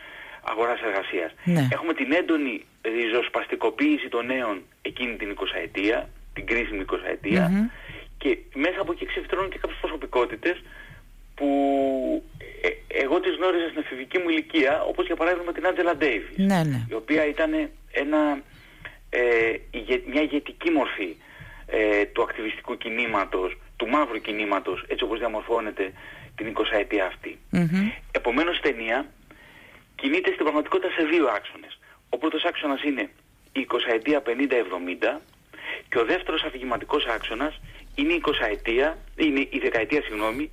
αγοράς 0.42 0.82
εργασίας. 0.82 1.32
Ναι. 1.44 1.68
Έχουμε 1.72 1.94
την 1.94 2.12
έντονη 2.12 2.66
ριζοσπαστικοποίηση 2.82 4.10
των 4.10 4.26
νέων 4.26 4.62
εκείνη 4.82 5.16
την 5.16 5.30
20 5.40 5.44
ετία, 5.64 6.10
την 6.34 6.46
κρίσιμη 6.46 6.86
20 6.92 6.96
ετια 7.12 7.72
και 8.18 8.38
μέσα 8.54 8.82
από 8.82 8.92
εκεί 8.92 9.06
ξεφυτρώνουν 9.06 9.50
και 9.50 9.58
κάποιες 9.58 9.80
προσωπικότητες 9.80 10.64
που 11.36 11.50
ε, 12.62 12.70
εγώ 13.04 13.20
τις 13.20 13.36
γνώριζα 13.36 13.68
στην 13.68 13.82
εφηβική 13.82 14.18
μου 14.18 14.30
ηλικία, 14.30 14.84
όπως 14.84 15.06
για 15.06 15.16
παράδειγμα 15.16 15.52
την 15.52 15.68
Άντζελα 15.68 15.96
Ντέιβις, 15.96 16.38
ναι, 16.38 16.64
ναι. 16.64 16.86
η 16.90 16.94
οποία 16.94 17.26
ήταν 17.28 17.52
ένα, 17.92 18.42
ε, 19.10 19.20
μια 20.12 20.22
ηγετική 20.22 20.70
μορφή 20.70 21.16
ε, 21.66 22.06
του 22.06 22.22
ακτιβιστικού 22.22 22.78
κινήματος, 22.78 23.58
του 23.76 23.88
μαύρου 23.88 24.22
κινήματος, 24.22 24.86
έτσι 24.88 25.04
όπως 25.04 25.20
διαμορφώνεται 25.20 25.92
την 26.36 26.54
20 26.56 26.80
ετία 26.80 27.06
αυτή. 27.06 27.38
Mm-hmm. 27.52 27.92
Επομένως 28.12 28.58
η 28.58 28.62
ταινία 28.62 29.06
κινείται 30.02 30.30
στην 30.32 30.44
πραγματικότητα 30.44 30.92
σε 30.98 31.04
δύο 31.12 31.26
άξονες. 31.38 31.80
Ο 32.10 32.18
πρώτος 32.18 32.44
άξονας 32.44 32.82
είναι 32.84 33.10
η 33.52 33.68
20 33.70 33.94
ετία 33.94 34.22
50-70 34.22 35.22
και 35.90 36.00
ο 36.00 36.06
δεύτερος 36.06 36.44
αφηγηματικός 36.44 37.06
άξονας 37.06 37.60
είναι 37.96 38.14
η 38.14 38.22
20 38.26 38.32
ετία, 38.52 38.98
είναι 39.16 39.40
η 39.40 39.60
δεκαετία 39.62 40.02
συγγνώμη, 40.02 40.52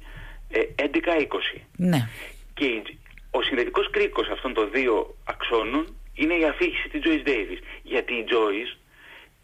11-20. 0.76 1.61
Ναι. 1.76 2.09
Και 2.55 2.83
ο 3.31 3.43
συνδετικός 3.43 3.90
κρίκος 3.90 4.28
αυτών 4.28 4.55
των 4.55 4.71
δύο 4.71 5.17
αξώνων 5.25 5.97
είναι 6.14 6.35
η 6.35 6.45
αφήγηση 6.45 6.88
της 6.88 7.00
Joyce 7.05 7.28
Davis. 7.28 7.61
Γιατί 7.83 8.12
η 8.14 8.25
Joyce, 8.28 8.73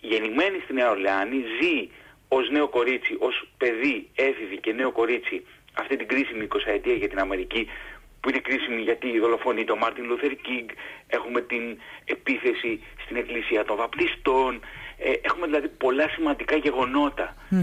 γεννημένη 0.01 0.59
στη 0.65 0.73
Νέα 0.73 0.91
Ορλεάνη, 0.91 1.45
ζει 1.61 1.89
ως 2.29 2.51
νέο 2.51 2.69
κορίτσι, 2.69 3.17
ως 3.19 3.49
παιδί, 3.57 4.09
έφηβη 4.15 4.59
και 4.59 4.73
νέο 4.73 4.93
κορίτσι 4.93 5.47
αυτή 5.75 5.97
την 5.97 6.07
κρίσιμη 6.07 6.47
20 6.51 6.57
ετία 6.67 6.95
για 6.95 7.09
την 7.09 7.19
Αμερική 7.19 7.69
που 8.25 8.31
είναι 8.31 8.39
κρίσιμη 8.49 8.81
γιατί 8.81 9.19
δολοφονεί 9.19 9.65
τον 9.65 9.79
Μάρτιν 9.79 10.05
Λούθερ 10.05 10.35
Κίνγκ, 10.47 10.69
έχουμε 11.07 11.41
την 11.41 11.65
επίθεση 12.05 12.73
στην 13.05 13.17
εκκλησία 13.17 13.65
των 13.65 13.77
βαπτιστών, 13.77 14.61
ε, 14.99 15.11
έχουμε 15.29 15.47
δηλαδή 15.47 15.69
πολλά 15.69 16.09
σημαντικά 16.09 16.57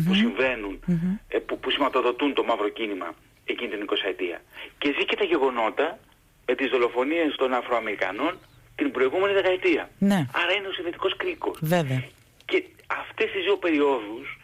που 0.06 0.14
συμβαίνουν 0.14 0.80
ε, 1.28 1.38
που, 1.38 1.60
που 1.60 1.70
σηματοδοτούν 1.70 2.34
το 2.34 2.44
μαύρο 2.44 2.70
κίνημα 2.70 3.10
εκείνη 3.46 3.70
την 3.70 3.86
20 3.90 3.94
ετία. 4.14 4.42
Και 4.78 4.94
ζει 4.96 5.06
και 5.06 5.16
τα 5.16 5.24
γεγονότα 5.24 6.00
με 6.46 6.56
τις 6.56 6.70
δολοφονίες 6.70 7.36
των 7.36 7.54
Αφροαμερικανών 7.54 8.34
την 8.76 8.92
προηγούμενη 8.92 9.34
δεκαετία. 9.34 9.90
Ναι. 9.98 10.20
Άρα 10.42 10.54
είναι 10.58 10.68
ο 10.68 10.72
συνδετικός 10.72 11.16
κρίκος. 11.18 11.58
Βέβαια. 11.62 12.04
Και 12.46 12.64
αυτές 12.88 13.32
τις 13.32 13.44
δύο 13.44 13.58
περιόδους 13.58 14.40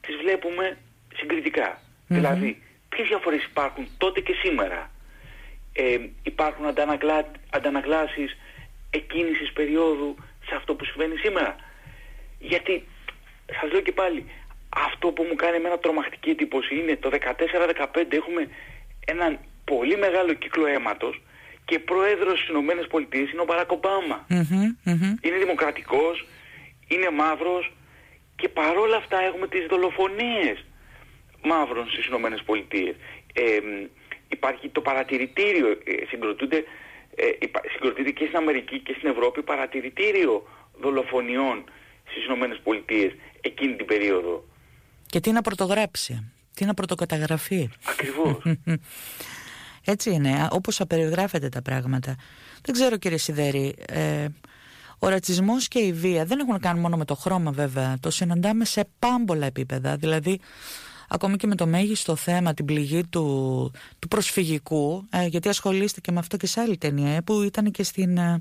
τις 0.00 0.16
βλέπουμε 0.16 0.78
συγκριτικά. 1.14 1.80
Δηλαδή, 2.06 2.62
ποιες 2.88 3.06
διαφορές 3.08 3.44
υπάρχουν 3.44 3.86
τότε 3.98 4.20
και 4.20 4.34
σήμερα. 4.42 4.90
Ε, 5.76 5.98
υπάρχουν 6.22 6.66
αντανακλά, 6.66 7.30
αντανακλάσεις 7.50 8.36
εκείνης 8.90 9.38
της 9.38 9.52
περίοδου 9.52 10.16
σε 10.46 10.54
αυτό 10.54 10.74
που 10.74 10.84
συμβαίνει 10.84 11.16
σήμερα. 11.16 11.56
Γιατί, 12.38 12.84
σας 13.60 13.72
λέω 13.72 13.80
και 13.80 13.92
πάλι, 13.92 14.26
αυτό 14.68 15.08
που 15.08 15.22
μου 15.22 15.34
κάνει 15.34 15.56
εμένα 15.56 15.78
τρομακτική 15.78 16.30
εντύπωση 16.30 16.74
είναι 16.78 16.96
το 16.96 17.10
14-15 17.10 18.12
έχουμε 18.12 18.48
έναν 19.06 19.38
πολύ 19.64 19.96
μεγάλο 19.96 20.32
κύκλο 20.32 20.66
αίματος 20.66 21.22
και 21.64 21.78
πρόεδρος 21.78 22.38
στις 22.38 22.48
Ηνωμένες 22.48 22.86
Πολιτείες 22.86 23.30
είναι 23.32 23.40
ο 23.40 23.44
Μπαράκ 23.44 23.70
Είναι 25.20 25.36
δημοκρατικός, 25.38 26.26
είναι 26.88 27.10
μαύρος 27.10 27.72
και 28.36 28.48
παρόλα 28.48 28.96
αυτά 28.96 29.20
έχουμε 29.20 29.48
τις 29.48 29.66
δολοφονίες 29.66 30.64
μαύρων 31.42 31.88
στις 31.90 32.06
Ηνωμένες 32.06 32.42
Πολιτείες. 32.42 32.94
Ε, 33.34 33.58
υπάρχει 34.34 34.68
το 34.68 34.80
παρατηρητήριο, 34.80 35.68
ε, 35.70 36.06
συγκροτούνται, 36.08 36.64
ε, 37.14 37.24
συγκροτείται 37.72 38.10
και 38.10 38.24
στην 38.24 38.36
Αμερική 38.36 38.78
και 38.80 38.94
στην 38.98 39.08
Ευρώπη 39.10 39.42
παρατηρητήριο 39.42 40.46
δολοφονιών 40.80 41.64
στις 42.10 42.24
Ηνωμένες 42.24 42.60
Πολιτείες 42.62 43.12
εκείνη 43.40 43.76
την 43.76 43.86
περίοδο. 43.86 44.44
Και 45.06 45.20
τι 45.20 45.30
να 45.32 45.42
πρωτογράψει, 45.42 46.32
τι 46.54 46.64
να 46.64 46.74
πρωτοκαταγραφεί. 46.74 47.68
Ακριβώς. 47.84 48.42
Έτσι 49.86 50.10
είναι, 50.10 50.48
όπως 50.50 50.80
απεριγράφεται 50.80 51.48
τα 51.48 51.62
πράγματα. 51.62 52.16
Δεν 52.62 52.74
ξέρω 52.74 52.96
κύριε 52.96 53.18
Σιδέρη, 53.18 53.74
ε, 53.88 54.26
ο 54.98 55.08
ρατσισμός 55.08 55.68
και 55.68 55.78
η 55.78 55.92
βία 55.92 56.24
δεν 56.24 56.38
έχουν 56.38 56.52
να 56.52 56.58
κάνουν 56.58 56.80
μόνο 56.80 56.96
με 56.96 57.04
το 57.04 57.14
χρώμα 57.14 57.50
βέβαια, 57.50 57.96
το 58.00 58.10
συναντάμε 58.10 58.64
σε 58.64 58.88
πάμπολα 58.98 59.46
επίπεδα, 59.46 59.96
δηλαδή 59.96 60.40
ακόμη 61.08 61.36
και 61.36 61.46
με 61.46 61.54
το 61.54 61.66
μέγιστο 61.66 62.16
θέμα, 62.16 62.54
την 62.54 62.64
πληγή 62.64 63.06
του, 63.06 63.72
του 63.98 64.08
προσφυγικού, 64.08 65.06
ε, 65.10 65.26
γιατί 65.26 65.48
ασχολήστηκε 65.48 66.12
με 66.12 66.18
αυτό 66.18 66.36
και 66.36 66.46
σε 66.46 66.60
άλλη 66.60 66.76
ταινία, 66.76 67.14
ε, 67.14 67.20
που 67.20 67.42
ήταν 67.42 67.70
και 67.70 67.82
στην, 67.82 68.16
ε, 68.16 68.40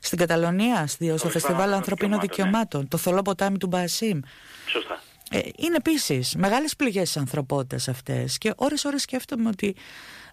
στην 0.00 0.18
Καταλωνία, 0.18 0.86
στο, 0.86 1.28
Φεστιβάλ 1.28 1.72
Ανθρωπίνων 1.72 2.14
ναι. 2.14 2.20
Δικαιωμάτων, 2.20 2.88
το 2.88 2.96
θολό 2.96 3.22
ποτάμι 3.22 3.58
του 3.58 3.66
Μπασίμ. 3.66 4.20
Σωστά. 4.66 5.00
Ε, 5.34 5.40
είναι 5.56 5.76
επίσης 5.76 6.34
μεγάλες 6.36 6.76
πληγές 6.76 7.02
της 7.02 7.16
ανθρωπότητας 7.16 7.88
αυτές. 7.88 8.38
Και 8.38 8.52
ώρε-ώρε 8.56 8.98
σκέφτομαι 8.98 9.48
ότι 9.48 9.76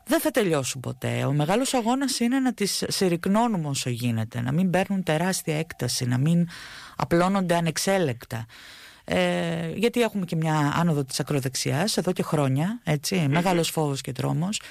δεν 0.05 0.19
θα 0.19 0.31
τελειώσουν 0.31 0.81
ποτέ. 0.81 1.23
Ο 1.25 1.31
μεγάλος 1.31 1.73
αγώνας 1.73 2.19
είναι 2.19 2.39
να 2.39 2.53
τις 2.53 2.83
συρρυκνώνουμε 2.87 3.67
όσο 3.67 3.89
γίνεται, 3.89 4.41
να 4.41 4.51
μην 4.51 4.69
παίρνουν 4.69 5.03
τεράστια 5.03 5.57
έκταση, 5.57 6.05
να 6.05 6.17
μην 6.17 6.47
απλώνονται 6.95 7.55
ανεξέλεκτα. 7.55 8.45
Ε, 9.11 9.71
γιατί 9.75 10.01
έχουμε 10.01 10.25
και 10.25 10.35
μια 10.35 10.73
άνοδο 10.79 11.03
της 11.03 11.19
ακροδεξιάς 11.19 11.97
εδώ 11.97 12.11
και 12.11 12.23
χρόνια, 12.23 12.81
έτσι, 12.83 13.27
μεγάλος 13.29 13.69
φόβος 13.69 14.01
και 14.01 14.11
τρόμος. 14.11 14.61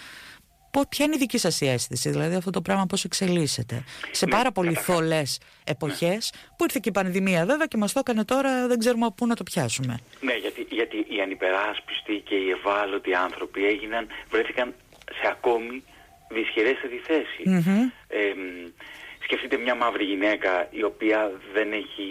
Ποια 0.88 1.04
είναι 1.04 1.14
η 1.14 1.18
δική 1.18 1.38
σας 1.38 1.60
η 1.60 1.68
αίσθηση, 1.68 2.10
δηλαδή 2.10 2.34
αυτό 2.34 2.50
το 2.50 2.60
πράγμα 2.60 2.86
πώς 2.86 3.04
εξελίσσεται; 3.04 3.84
Σε 4.10 4.24
ναι, 4.24 4.30
πάρα 4.30 4.52
πολύ 4.52 4.74
θολές 4.74 5.40
εποχές 5.64 6.32
που 6.56 6.64
ήρθε 6.64 6.78
και 6.82 6.88
η 6.88 6.92
πανδημία 6.92 7.46
βέβαια 7.46 7.66
και 7.66 7.76
μας 7.76 7.92
το 7.92 7.98
έκανε 7.98 8.24
τώρα 8.24 8.66
δεν 8.66 8.78
ξέρουμε 8.78 9.06
από 9.06 9.14
πού 9.14 9.26
να 9.26 9.34
το 9.34 9.42
πιάσουμε. 9.42 9.98
Ναι, 10.20 10.34
γιατί, 10.34 10.66
γιατί 10.70 10.96
οι 10.96 11.20
ανυπεράσπιστοι 11.22 12.22
και 12.24 12.34
οι 12.34 12.50
ευάλωτοι 12.50 13.14
άνθρωποι 13.14 13.66
έγιναν, 13.66 14.06
βρέθηκαν 14.30 14.74
σε 15.20 15.28
ακόμη 15.30 15.82
δυσχερέστερη 16.30 17.00
θέση. 17.06 17.42
Σκεφτείτε 19.22 19.56
μια 19.56 19.74
μαύρη 19.74 20.04
γυναίκα 20.04 20.68
η 20.70 20.82
οποία 20.82 21.32
δεν 21.52 21.72
έχει 21.72 22.06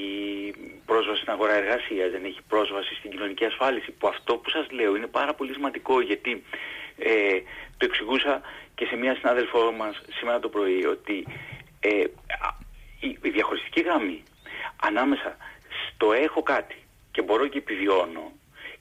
πρόσβαση 0.91 1.21
στην 1.21 1.33
αγορά 1.33 1.53
εργασίας, 1.53 2.11
δεν 2.11 2.23
έχει 2.25 2.41
πρόσβαση 2.47 2.95
στην 2.95 3.09
κοινωνική 3.11 3.45
ασφάλιση. 3.45 3.91
Που 3.91 4.07
αυτό 4.07 4.31
που 4.37 4.49
σας 4.49 4.65
λέω 4.71 4.95
είναι 4.95 5.07
πάρα 5.07 5.33
πολύ 5.33 5.53
σημαντικό 5.53 6.01
γιατί 6.01 6.43
ε, 6.97 7.39
το 7.77 7.85
εξηγούσα 7.85 8.41
και 8.75 8.85
σε 8.85 8.95
μια 8.95 9.15
συνάδελφό 9.15 9.71
μας 9.71 10.01
σήμερα 10.17 10.39
το 10.39 10.49
πρωί 10.49 10.85
ότι 10.85 11.25
ε, 11.79 12.03
η, 12.99 13.17
η 13.21 13.29
διαχωριστική 13.29 13.81
γραμμή 13.81 14.23
ανάμεσα 14.81 15.37
στο 15.87 16.13
έχω 16.13 16.43
κάτι 16.43 16.75
και 17.11 17.21
μπορώ 17.21 17.47
και 17.47 17.57
επιβιώνω 17.57 18.31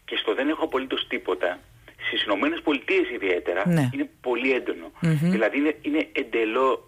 και 0.05 0.17
στο 0.17 0.35
δεν 0.35 0.49
έχω 0.49 0.65
απολύτως 0.65 1.07
τίποτα 1.09 1.59
στις 2.07 2.25
Ηνωμένες 2.25 2.61
Πολιτείες 2.61 3.11
ιδιαίτερα 3.11 3.69
ναι. 3.69 3.91
είναι 3.93 4.09
πολύ 4.21 4.65
Δηλαδή 5.03 5.59
είναι, 5.59 5.77
είναι 5.83 6.09
εντελώ, 6.13 6.86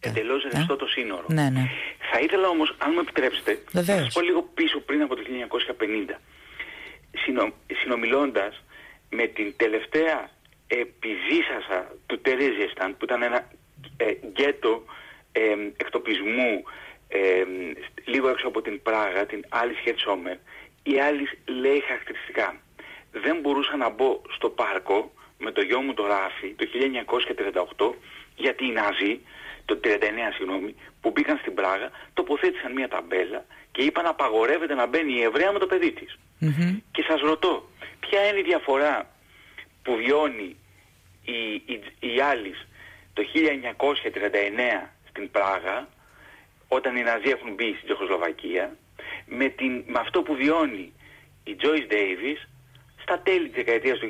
εντελώς 0.00 0.44
ναι. 0.44 0.50
ρευστό 0.50 0.76
το 0.76 0.86
σύνορο. 0.86 1.24
Ναι, 1.28 1.48
ναι. 1.50 1.70
Θα 2.12 2.20
ήθελα 2.20 2.48
όμως, 2.48 2.74
αν 2.78 2.90
μου 2.94 3.00
επιτρέψετε, 3.00 3.62
να 3.72 3.82
σας 3.82 4.12
πω 4.14 4.20
λίγο 4.20 4.42
πίσω 4.54 4.80
πριν 4.80 5.02
από 5.02 5.16
το 5.16 5.22
1950. 5.22 6.18
Συνο, 7.16 7.52
συνομιλώντας 7.80 8.64
με 9.10 9.26
την 9.26 9.54
τελευταία 9.56 10.30
επιζήσασα 10.66 11.92
του 12.06 12.20
Τερέζιεσταν, 12.20 12.96
που 12.96 13.04
ήταν 13.04 13.22
ένα 13.22 13.48
ε, 13.96 14.12
γκέτο 14.32 14.84
εκτοπισμού 15.76 16.64
λίγο 18.04 18.28
έξω 18.28 18.46
από 18.48 18.62
την 18.62 18.82
Πράγα, 18.82 19.26
την 19.26 19.44
Άλλη 19.48 19.74
Χετσόμερ, 19.74 20.36
η 20.82 21.00
άλλη 21.00 21.28
λέει 21.44 21.80
χαρακτηριστικά. 21.80 22.60
Δεν 23.12 23.40
μπορούσα 23.40 23.76
να 23.76 23.88
μπω 23.88 24.22
στο 24.36 24.48
πάρκο 24.48 25.12
με 25.38 25.50
το 25.52 25.60
γιο 25.60 25.80
μου 25.80 25.94
το 25.94 26.06
Ράφι 26.06 26.54
το 26.54 26.66
1938 27.78 27.94
γιατί 28.40 28.64
οι 28.66 28.70
Ναζί, 28.70 29.20
το 29.64 29.80
39 29.84 29.88
συγγνώμη, 30.36 30.74
που 31.00 31.10
μπήκαν 31.10 31.36
στην 31.36 31.54
Πράγα 31.54 31.90
τοποθέτησαν 32.14 32.72
μια 32.72 32.88
ταμπέλα 32.88 33.44
και 33.72 33.82
είπαν 33.82 34.06
απαγορεύεται 34.06 34.74
να 34.74 34.86
μπαίνει 34.86 35.12
η 35.12 35.22
Εβραία 35.22 35.52
με 35.52 35.58
το 35.58 35.66
παιδί 35.66 35.92
της. 35.92 36.18
Και 36.92 37.02
σας 37.08 37.20
ρωτώ, 37.20 37.68
ποια 38.00 38.26
είναι 38.26 38.38
η 38.38 38.42
διαφορά 38.42 39.10
που 39.82 39.96
βιώνει 39.96 40.56
η, 41.24 41.54
η, 41.72 41.80
η 42.00 42.20
Άλης 42.20 42.66
το 43.12 43.22
1939 44.82 44.88
στην 45.08 45.30
Πράγα 45.30 45.88
όταν 46.68 46.96
οι 46.96 47.02
Ναζί 47.02 47.28
έχουν 47.28 47.54
μπει 47.54 47.72
στην 47.74 47.84
Τσεχοσλοβακία 47.84 48.76
με, 49.26 49.48
την, 49.48 49.84
με 49.86 49.98
αυτό 49.98 50.22
που 50.22 50.34
βιώνει 50.34 50.92
η 51.44 51.56
Joyce 51.62 51.92
Davis 51.92 52.40
στα 53.02 53.18
τέλη 53.18 53.46
της 53.46 53.54
δεκαετίας 53.54 53.98
του 53.98 54.08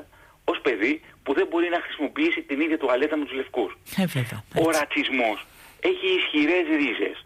1950 0.00 0.02
ως 0.44 0.60
παιδί 0.60 1.00
που 1.22 1.34
δεν 1.34 1.46
μπορεί 1.46 1.68
να 1.68 1.80
χρησιμοποιήσει 1.80 2.42
την 2.42 2.60
ίδια 2.60 2.78
τουαλέτα 2.78 3.16
με 3.16 3.24
τους 3.24 3.34
λευκούς. 3.34 3.76
Ε, 3.96 4.04
Ο 4.62 4.70
ρατσισμός 4.70 5.46
έχει 5.80 6.06
ισχυρές 6.18 6.66
ρίζες. 6.76 7.24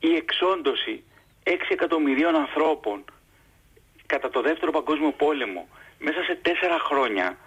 Η 0.00 0.14
εξόντωση 0.14 1.02
6 1.44 1.50
εκατομμυρίων 1.68 2.34
ανθρώπων 2.34 3.04
κατά 4.06 4.30
το 4.30 4.40
δεύτερο 4.40 4.70
παγκόσμιο 4.72 5.12
πόλεμο 5.12 5.68
μέσα 5.98 6.22
σε 6.22 6.34
τέσσερα 6.42 6.78
χρόνια 6.78 7.38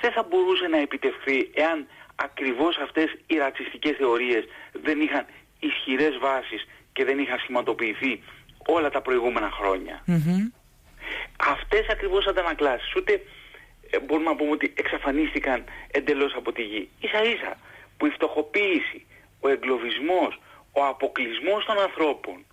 δεν 0.00 0.12
θα 0.12 0.22
μπορούσε 0.22 0.66
να 0.66 0.78
επιτευχθεί 0.78 1.50
εάν 1.54 1.86
ακριβώς 2.14 2.76
αυτές 2.76 3.16
οι 3.26 3.36
ρατσιστικές 3.36 3.96
θεωρίες 3.96 4.44
δεν 4.72 5.00
είχαν 5.00 5.26
ισχυρές 5.60 6.18
βάσεις 6.18 6.66
και 6.92 7.04
δεν 7.04 7.18
είχαν 7.18 7.38
σχηματοποιηθεί 7.38 8.22
όλα 8.66 8.90
τα 8.90 9.00
προηγούμενα 9.02 9.50
χρόνια. 9.50 10.04
Mm-hmm. 10.06 10.52
Αυτές 11.36 11.86
ακριβώς 11.88 12.26
αντανακλάσεις 12.26 12.94
ούτε 12.96 13.12
ε, 13.12 13.20
μπορούμε 14.02 14.30
να 14.30 14.36
πούμε 14.36 14.50
ότι 14.50 14.72
εξαφανίστηκαν 14.76 15.64
εντελώς 15.90 16.34
από 16.34 16.52
τη 16.52 16.62
γη. 16.62 16.88
Ίσα 17.00 17.22
ίσα 17.22 17.58
που 17.96 18.06
η 18.06 18.10
φτωχοποίηση, 18.10 19.06
ο 19.40 19.48
εγκλωβισμός, 19.48 20.40
ο 20.72 20.84
αποκλεισμός 20.84 21.64
των 21.64 21.78
ανθρώπων 21.78 22.44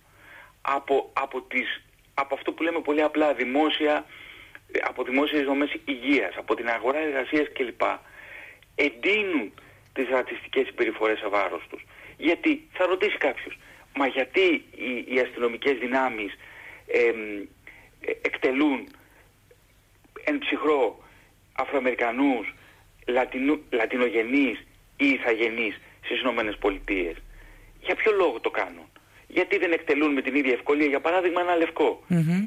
από, 0.62 1.10
από, 1.12 1.40
τις, 1.42 1.82
από 2.14 2.34
αυτό 2.34 2.52
που 2.52 2.62
λέμε 2.62 2.80
πολύ 2.80 3.02
απλά 3.02 3.34
δημόσια, 3.34 4.04
από 4.80 5.02
δημόσιες 5.02 5.44
δομές 5.44 5.76
υγείας, 5.84 6.36
από 6.36 6.54
την 6.54 6.68
αγορά 6.68 6.98
εργασίας 6.98 7.46
κλπ. 7.52 7.82
εντείνουν 8.74 9.52
τις 9.92 10.08
ρατσιστικές 10.08 10.66
συμπεριφορές 10.66 11.18
σε 11.18 11.28
βάρος 11.28 11.66
τους. 11.70 11.84
Γιατί, 12.16 12.68
θα 12.72 12.86
ρωτήσει 12.86 13.16
κάποιος, 13.16 13.58
μα 13.96 14.06
γιατί 14.06 14.64
οι, 14.74 15.14
οι 15.14 15.20
αστυνομικές 15.20 15.78
δυνάμεις 15.78 16.32
ε, 16.86 17.12
εκτελούν 18.22 18.88
εν 20.24 20.38
ψυχρό 20.38 21.02
Αφροαμερικανούς, 21.52 22.54
Λατινο, 23.06 23.58
Λατινογενείς 23.70 24.58
ή 24.96 25.06
Ιθαγενείς 25.06 25.80
στις 26.04 26.20
Ηνωμένες 26.20 26.56
Πολιτείες. 26.56 27.16
Για 27.80 27.94
ποιο 27.94 28.12
λόγο 28.12 28.40
το 28.40 28.50
κάνουν; 28.50 28.86
Γιατί 29.28 29.58
δεν 29.58 29.72
εκτελούν 29.72 30.12
με 30.12 30.22
την 30.22 30.34
ίδια 30.34 30.52
ευκολία, 30.52 30.86
για 30.86 31.00
παράδειγμα, 31.00 31.40
ένα 31.40 31.56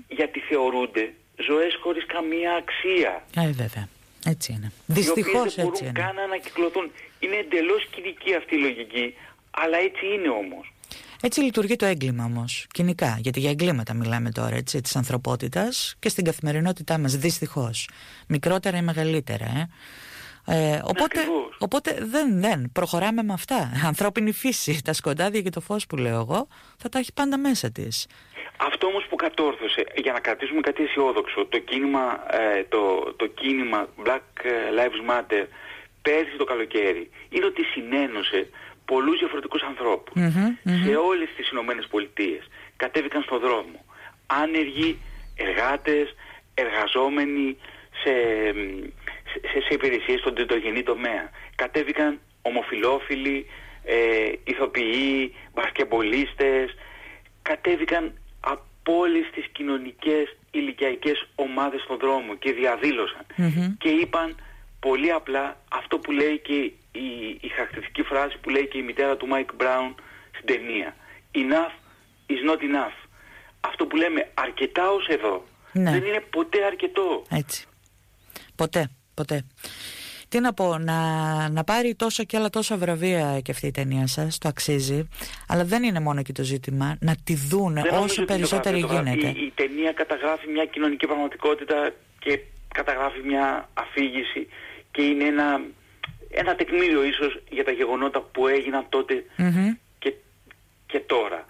Γιατί 0.07 0.39
θεωρούνται 0.39 1.13
ζωές 1.37 1.77
χωρίς 1.81 2.05
καμία 2.05 2.53
αξία. 2.53 3.25
Ε, 3.35 3.51
βέβαια. 3.51 3.87
Έτσι 4.25 4.51
είναι. 4.51 4.71
Δυστυχώς 4.85 5.57
έτσι 5.57 5.59
είναι. 5.59 5.71
Δεν 5.71 5.71
μπορούν 5.71 5.93
καν 5.93 6.15
να 6.15 6.21
ανακυκλωθούν. 6.21 6.91
Είναι 7.19 7.35
εντελώς 7.35 7.87
κοινική 7.91 8.33
αυτή 8.35 8.55
η 8.55 8.59
λογική, 8.59 9.15
αλλά 9.51 9.77
έτσι 9.77 10.05
είναι 10.13 10.29
όμως. 10.29 10.73
Έτσι 11.21 11.41
λειτουργεί 11.41 11.75
το 11.75 11.85
έγκλημα 11.85 12.23
όμως, 12.23 12.67
κοινικά. 12.71 13.17
Γιατί 13.19 13.39
για 13.39 13.49
εγκλήματα 13.49 13.93
μιλάμε 13.93 14.31
τώρα, 14.31 14.55
έτσι, 14.55 14.81
της 14.81 14.95
ανθρωπότητας 14.95 15.95
και 15.99 16.09
στην 16.09 16.23
καθημερινότητά 16.23 16.97
μας, 16.97 17.15
δυστυχώς. 17.15 17.89
Μικρότερα 18.27 18.77
ή 18.77 18.81
μεγαλύτερα, 18.81 19.45
ε. 19.45 19.69
Ε, 20.47 20.81
οπότε, 20.83 21.19
οπότε 21.59 21.97
δεν, 22.01 22.39
δεν, 22.41 22.71
προχωράμε 22.73 23.23
με 23.23 23.33
αυτά. 23.33 23.71
Ανθρώπινη 23.91 24.31
φύση, 24.31 24.83
τα 24.83 24.93
σκοτάδια 24.93 25.41
και 25.41 25.49
το 25.49 25.61
φως 25.61 25.85
που 25.87 25.95
λέω 25.95 26.19
εγώ, 26.19 26.47
θα 26.77 26.89
τα 26.89 26.99
έχει 26.99 27.13
πάντα 27.13 27.37
μέσα 27.37 27.71
της. 27.71 28.07
Αυτό 28.57 28.87
όμως 28.87 29.05
που 29.09 29.15
κατόρθωσε, 29.15 29.83
για 29.95 30.11
να 30.11 30.19
κρατήσουμε 30.19 30.61
κάτι 30.61 30.83
αισιόδοξο, 30.83 31.45
το 31.45 31.57
κίνημα, 31.57 32.23
ε, 32.31 32.63
το, 32.63 33.13
το 33.15 33.25
κίνημα 33.27 33.87
Black 34.05 34.45
Lives 34.77 35.11
Matter 35.11 35.45
πέρσι 36.01 36.35
το 36.37 36.43
καλοκαίρι, 36.43 37.09
είναι 37.29 37.45
ότι 37.45 37.63
συνένωσε 37.63 38.49
πολλούς 38.85 39.17
διαφορετικούς 39.19 39.61
σε 40.83 40.95
όλες 40.95 41.29
τις 41.37 41.49
Ηνωμένες 41.51 41.87
Πολιτείες. 41.87 42.43
Κατέβηκαν 42.75 43.21
στο 43.23 43.39
δρόμο. 43.39 43.85
Άνεργοι, 44.27 44.97
εργάτες, 45.35 46.15
εργαζόμενοι 46.53 47.57
σε, 48.03 48.13
σε, 49.49 49.59
σε 49.67 49.73
υπηρεσίες 49.73 50.19
στον 50.19 50.35
τριτογενή 50.35 50.83
τομέα. 50.83 51.29
Κατέβηκαν 51.55 52.19
ομοφυλόφιλοι, 52.41 53.45
ε, 53.83 54.31
ηθοποιοί, 54.43 55.35
μπασκεμπολίστες. 55.53 56.75
Κατέβηκαν 57.41 58.13
από 58.39 58.97
όλες 58.97 59.29
τις 59.33 59.47
κοινωνικές 59.51 60.35
ηλικιακές 60.51 61.27
ομάδες 61.35 61.81
στον 61.81 61.97
δρόμο 61.97 62.35
και 62.35 62.51
διαδήλωσαν 62.51 63.25
και 63.77 63.89
είπαν 63.89 64.35
πολύ 64.79 65.11
απλά 65.11 65.57
αυτό 65.71 65.97
που 65.99 66.11
λέει 66.11 66.39
και 66.39 66.71
η, 66.95 67.37
η 67.41 67.47
χαρακτηριστική 67.47 68.03
φράση 68.03 68.37
που 68.37 68.49
λέει 68.49 68.67
και 68.67 68.77
η 68.77 68.81
μητέρα 68.81 69.17
του 69.17 69.27
Μάικ 69.27 69.49
Μπράουν 69.55 69.95
στην 70.31 70.45
ταινία. 70.45 70.95
Enough 71.33 71.73
is 72.33 72.41
not 72.49 72.61
enough. 72.61 72.97
Αυτό 73.59 73.85
που 73.85 73.95
λέμε 73.95 74.29
αρκετά 74.33 74.91
ως 74.91 75.07
εδώ 75.07 75.45
ναι. 75.71 75.91
δεν 75.91 76.05
είναι 76.05 76.23
ποτέ 76.29 76.65
αρκετό. 76.65 77.23
Έτσι. 77.29 77.65
Ποτέ, 78.55 78.89
ποτέ. 79.13 79.45
Τι 80.29 80.39
να 80.39 80.53
πω, 80.53 80.77
να, 80.77 80.99
να 81.49 81.63
πάρει 81.63 81.95
τόσα 81.95 82.23
και 82.23 82.37
άλλα 82.37 82.49
τόσα 82.49 82.77
βραβεία 82.77 83.39
και 83.41 83.51
αυτή 83.51 83.67
η 83.67 83.71
ταινία 83.71 84.07
σας, 84.07 84.37
το 84.37 84.47
αξίζει, 84.47 85.07
αλλά 85.47 85.65
δεν 85.65 85.83
είναι 85.83 85.99
μόνο 85.99 86.21
και 86.21 86.31
το 86.31 86.43
ζήτημα, 86.43 86.97
να 86.99 87.15
τη 87.23 87.35
δουν 87.35 87.77
όσο 87.77 88.25
περισσότερο 88.25 88.77
γίνεται. 88.77 89.27
Η, 89.27 89.45
η 89.45 89.51
ταινία 89.55 89.91
καταγράφει 89.91 90.47
μια 90.47 90.65
κοινωνική 90.65 91.05
πραγματικότητα 91.05 91.93
και 92.19 92.39
καταγράφει 92.73 93.19
μια 93.25 93.69
αφήγηση 93.73 94.47
και 94.91 95.01
είναι 95.01 95.23
ένα, 95.23 95.61
ένα 96.35 96.55
τεκμήριο 96.55 97.03
ίσως 97.03 97.39
για 97.49 97.63
τα 97.63 97.71
γεγονότα 97.71 98.19
που 98.21 98.47
έγιναν 98.47 98.87
και, 99.99 100.13
και 100.85 100.99
τωρα 100.99 101.45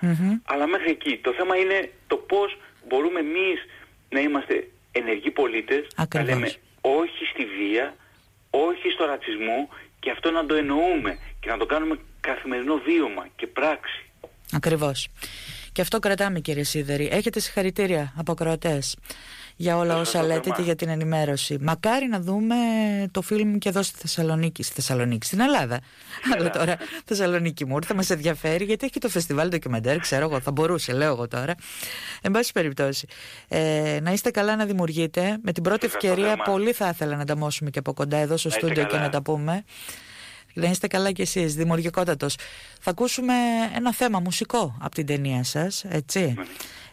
Αλλά 0.46 0.68
μέχρι 0.68 0.90
εκεί 0.90 1.20
το 1.24 1.34
θέμα 1.34 1.56
είναι 1.56 1.92
το 2.08 2.16
πώς 2.16 2.58
μπορούμε 2.88 3.20
εμείς 3.20 3.60
να 4.10 4.20
είμαστε 4.20 4.68
ενεργοί 4.92 5.32
πολίτες, 5.32 5.88
να 6.14 6.24
λέμε 6.24 6.54
όχι 6.82 7.26
στη 7.32 7.46
βία, 7.46 7.96
όχι 8.50 8.90
στο 8.90 9.06
ρατσισμό 9.06 9.70
και 10.00 10.12
αυτό 10.12 10.32
να 10.32 10.46
το 10.46 10.56
εννοούμε 10.56 11.18
και 11.40 11.50
να 11.50 11.58
το 11.58 11.66
κάνουμε 11.66 12.00
καθημερινό 12.22 12.76
βίωμα 12.86 13.28
και 13.36 13.48
πράξη. 13.48 14.04
Ακριβώς. 14.52 15.10
Και 15.72 15.82
αυτό 15.82 16.00
κρατάμε 16.00 16.40
κύριε 16.40 16.64
Σίδερη. 16.64 17.10
Έχετε 17.12 17.40
συγχαρητήρια 17.40 18.14
από 18.18 18.34
κροατές 18.34 18.98
για 19.56 19.78
όλα 19.78 19.98
όσα 19.98 20.24
λέτε 20.24 20.50
και 20.50 20.62
για 20.62 20.76
την 20.76 20.90
ενημέρωση. 20.90 21.58
Μακάρι 21.62 22.08
να 22.08 22.20
δούμε 22.20 22.56
το 23.12 23.22
φιλμ 23.22 23.58
και 23.58 23.70
εδώ 23.70 23.82
στη 23.82 23.98
Θεσσαλονίκη. 24.00 24.64
Στη 24.64 24.74
Θεσσαλονίκη, 24.74 25.26
στην 25.26 25.40
Ελλάδα. 25.40 25.80
Αλλά 26.38 26.50
τώρα 26.50 26.78
Θεσσαλονίκη 27.06 27.66
μου 27.66 27.84
θα 27.84 27.96
μας 27.96 28.10
ενδιαφέρει 28.10 28.64
γιατί 28.64 28.86
έχει 28.86 29.00
το 29.00 29.10
φεστιβάλ 29.10 29.50
ντοκιμαντέρ, 29.50 29.98
ξέρω 30.00 30.26
εγώ, 30.26 30.40
θα 30.40 30.52
μπορούσε, 30.52 30.94
λέω 30.94 31.12
εγώ 31.12 31.28
τώρα. 31.28 31.56
Εν 32.22 32.32
πάση 32.32 32.52
περιπτώσει, 32.52 33.08
ε, 33.48 34.00
να 34.02 34.12
είστε 34.12 34.32
καλά 34.32 34.56
να 34.56 34.66
δημιουργείτε. 34.66 35.38
Με 35.44 35.52
την 35.52 35.64
πρώτη 35.64 35.86
ευκαιρία, 35.86 36.38
πολύ 36.38 36.72
θα 36.72 36.90
ήθελα 36.90 37.16
να 37.16 37.26
τα 37.26 37.38
μόσουμε 37.38 37.70
και 37.70 37.80
από 37.80 37.94
κοντά 37.94 38.18
εδώ 38.18 38.38
στο 38.38 38.50
στούντιο 38.50 38.86
και 38.86 38.98
να 38.98 39.10
τα 39.10 39.22
πούμε. 39.22 39.64
Να 40.54 40.70
είστε 40.70 40.88
καλά 40.88 41.12
κι 41.12 41.22
εσείς, 41.22 41.56
δημιουργικότατος. 41.56 42.36
Θα 42.82 42.90
ακούσουμε 42.92 43.34
ένα 43.76 43.94
θέμα 43.94 44.20
μουσικό 44.20 44.78
από 44.82 44.96
την 44.96 45.06
ταινία 45.06 45.44
σας, 45.44 45.84
έτσι. 45.88 46.36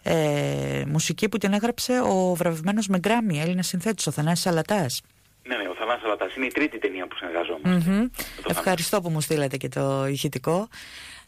Ναι 0.04 0.12
ε, 0.14 0.84
μουσική 0.86 1.28
που 1.28 1.38
την 1.38 1.52
έγραψε 1.52 2.00
ο 2.00 2.34
βραβευμένος 2.34 2.88
με 2.88 2.98
γκράμι, 2.98 3.40
Έλληνα 3.40 3.62
συνθέτης, 3.62 4.06
ο 4.06 4.10
Θανάσης 4.10 4.44
Σαλατάς. 4.44 5.02
Ναι, 5.42 5.56
ναι, 5.56 5.68
ο 5.68 5.74
Θανάσης 5.74 6.02
Σαλατάς. 6.02 6.36
Είναι 6.36 6.46
η 6.46 6.52
τρίτη 6.52 6.78
ταινία 6.78 7.06
που 7.06 7.16
συνεργαζόμαστε. 7.16 8.10
Ευχαριστώ 8.48 9.00
που 9.00 9.10
μου 9.10 9.20
στείλατε 9.20 9.56
και 9.56 9.68
το 9.68 10.06
ηχητικό. 10.06 10.68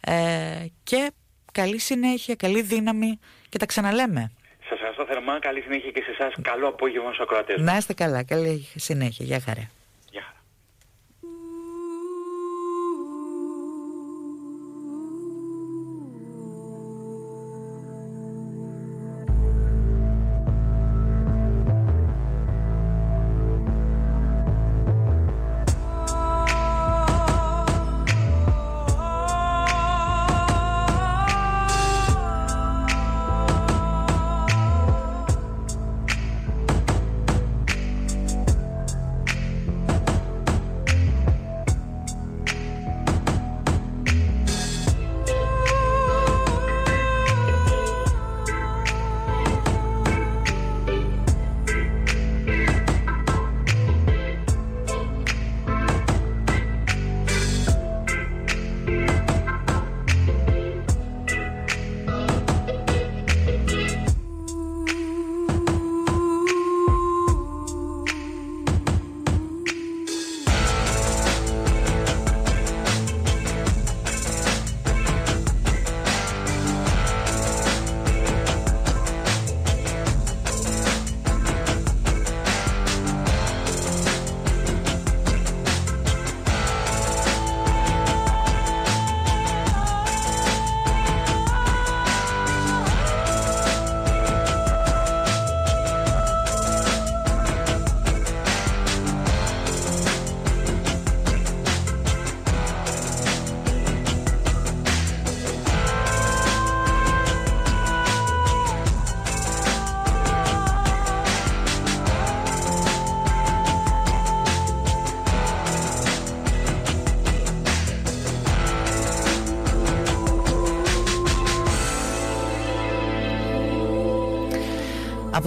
Ε, 0.01 0.15
και 0.83 1.11
καλή 1.53 1.79
συνέχεια, 1.79 2.35
καλή 2.35 2.63
δύναμη 2.63 3.19
και 3.49 3.59
τα 3.59 3.67
ξαναλέμε. 3.67 4.31
Σας 4.61 4.73
ευχαριστώ 4.73 5.05
θερμά, 5.05 5.39
καλή 5.39 5.61
συνέχεια 5.61 5.91
και 5.91 6.03
σε 6.03 6.11
εσάς. 6.11 6.35
Καλό 6.43 6.69
απόγευμα 6.69 7.13
στους 7.13 7.21
ακροατές. 7.21 7.61
Να 7.61 7.77
είστε 7.77 7.93
καλά, 7.95 8.23
καλή 8.23 8.69
συνέχεια. 8.75 9.25
Γεια 9.25 9.41
χαρά. 9.41 9.71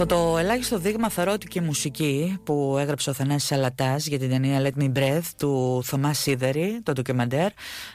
Από 0.00 0.06
το 0.06 0.38
ελάχιστο 0.38 0.78
δείγμα 0.78 1.10
η 1.52 1.60
μουσική 1.60 2.38
που 2.44 2.76
έγραψε 2.80 3.10
ο 3.10 3.12
Θανάσης 3.12 3.48
Σαλατάς 3.48 4.06
για 4.06 4.18
την 4.18 4.30
ταινία 4.30 4.62
Let 4.62 4.82
Me 4.82 4.92
Breathe 4.98 5.20
του 5.38 5.82
Θωμάς 5.84 6.18
Σίδερη, 6.18 6.80
το 6.82 6.92
ντοκιμαντέρ, 6.92 7.46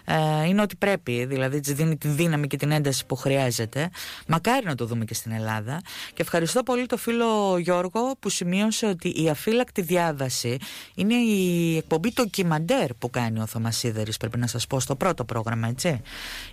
ε, 0.05 0.45
είναι 0.47 0.61
ότι 0.61 0.75
πρέπει, 0.75 1.25
δηλαδή 1.25 1.59
της 1.59 1.73
δίνει 1.73 1.97
τη 1.97 2.07
δύναμη 2.07 2.47
και 2.47 2.57
την 2.57 2.71
ένταση 2.71 3.05
που 3.05 3.15
χρειάζεται. 3.15 3.89
Μακάρι 4.27 4.65
να 4.65 4.75
το 4.75 4.85
δούμε 4.85 5.05
και 5.05 5.13
στην 5.13 5.31
Ελλάδα. 5.31 5.81
Και 6.13 6.21
ευχαριστώ 6.21 6.63
πολύ 6.63 6.85
το 6.85 6.97
φίλο 6.97 7.57
Γιώργο 7.57 8.15
που 8.19 8.29
σημείωσε 8.29 8.85
ότι 8.85 9.23
η 9.23 9.29
αφύλακτη 9.29 9.81
διάβαση 9.81 10.57
είναι 10.95 11.13
η 11.13 11.77
εκπομπή 11.77 12.13
ντοκιμαντέρ 12.13 12.93
που 12.93 13.09
κάνει 13.09 13.39
ο 13.39 13.45
Θωμάς 13.45 13.77
Σίδερης, 13.77 14.17
πρέπει 14.17 14.37
να 14.37 14.47
σας 14.47 14.67
πω, 14.67 14.79
στο 14.79 14.95
πρώτο 14.95 15.23
πρόγραμμα, 15.23 15.67
έτσι. 15.67 16.01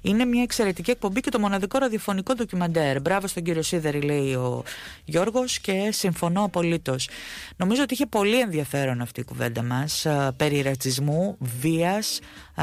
Είναι 0.02 0.24
μια 0.24 0.42
εξαιρετική 0.42 0.90
εκπομπή 0.90 1.20
και 1.20 1.30
το 1.30 1.38
μοναδικό 1.38 1.78
ραδιοφωνικό 1.78 2.34
ντοκιμαντέρ. 2.34 3.00
Μπράβο 3.00 3.26
στον 3.26 3.42
κύριο 3.42 3.62
Σίδερη, 3.62 4.00
λέει 4.00 4.34
ο 4.34 4.62
Γιώργος 5.04 5.39
και 5.44 5.88
συμφωνώ 5.92 6.44
απολύτως. 6.44 7.08
Νομίζω 7.56 7.82
ότι 7.82 7.94
είχε 7.94 8.06
πολύ 8.06 8.40
ενδιαφέρον 8.40 9.00
αυτή 9.00 9.20
η 9.20 9.24
κουβέντα 9.24 9.62
μας 9.62 10.06
περί 10.36 10.60
ρατσισμού, 10.60 11.36
βίας, 11.60 12.20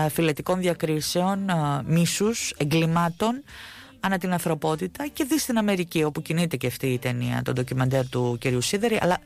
φυλετικών 0.09 0.59
διακρίσεων, 0.59 1.51
μίσους, 1.85 2.53
εγκλημάτων 2.57 3.43
ανά 4.07 4.17
την 4.17 4.31
ανθρωπότητα 4.31 5.07
και 5.07 5.23
δει 5.23 5.39
στην 5.39 5.57
Αμερική 5.57 6.03
όπου 6.03 6.21
κινείται 6.21 6.57
και 6.57 6.67
αυτή 6.67 6.87
η 6.87 6.99
ταινία, 6.99 7.41
το 7.43 7.53
ντοκιμαντέρ 7.53 8.09
του 8.09 8.37
κ. 8.39 8.61
Σίδερη 8.61 8.97
αλλά 9.01 9.17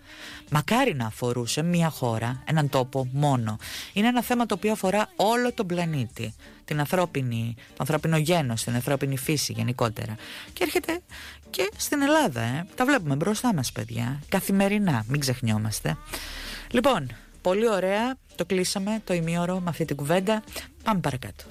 μακάρι 0.52 0.96
να 0.96 1.06
αφορούσε 1.06 1.62
μια 1.62 1.90
χώρα, 1.90 2.44
έναν 2.46 2.70
τόπο 2.70 3.08
μόνο. 3.12 3.58
Είναι 3.94 4.08
ένα 4.08 4.24
θέμα 4.24 4.46
το 4.46 4.56
οποίο 4.56 4.72
αφορά 4.72 5.10
όλο 5.16 5.54
τον 5.54 5.68
πλανήτη 5.68 6.34
την 6.66 6.80
ανθρώπινη, 6.80 7.54
το 7.58 7.76
ανθρώπινο 7.78 8.18
γένος, 8.18 8.64
την 8.64 8.74
ανθρώπινη 8.74 9.18
φύση 9.18 9.54
γενικότερα. 9.54 10.16
Και 10.54 10.64
έρχεται 10.64 11.00
και 11.50 11.70
στην 11.78 12.02
Ελλάδα, 12.02 12.42
ε. 12.42 12.66
τα 12.76 12.86
βλέπουμε 12.86 13.16
μπροστά 13.16 13.54
μας 13.54 13.72
παιδιά, 13.72 14.20
καθημερινά, 14.30 15.04
μην 15.08 15.20
ξεχνιόμαστε. 15.20 15.98
Λοιπόν, 16.72 17.12
πολύ 17.42 17.70
ωραία, 17.70 18.16
το 18.36 18.46
κλείσαμε 18.46 19.02
το 19.04 19.14
ημίωρο 19.14 19.60
με 19.60 19.70
αυτή 19.70 19.86
την 19.86 19.96
κουβέντα, 19.96 20.44
πάμε 20.84 21.00
παρακάτω. 21.00 21.44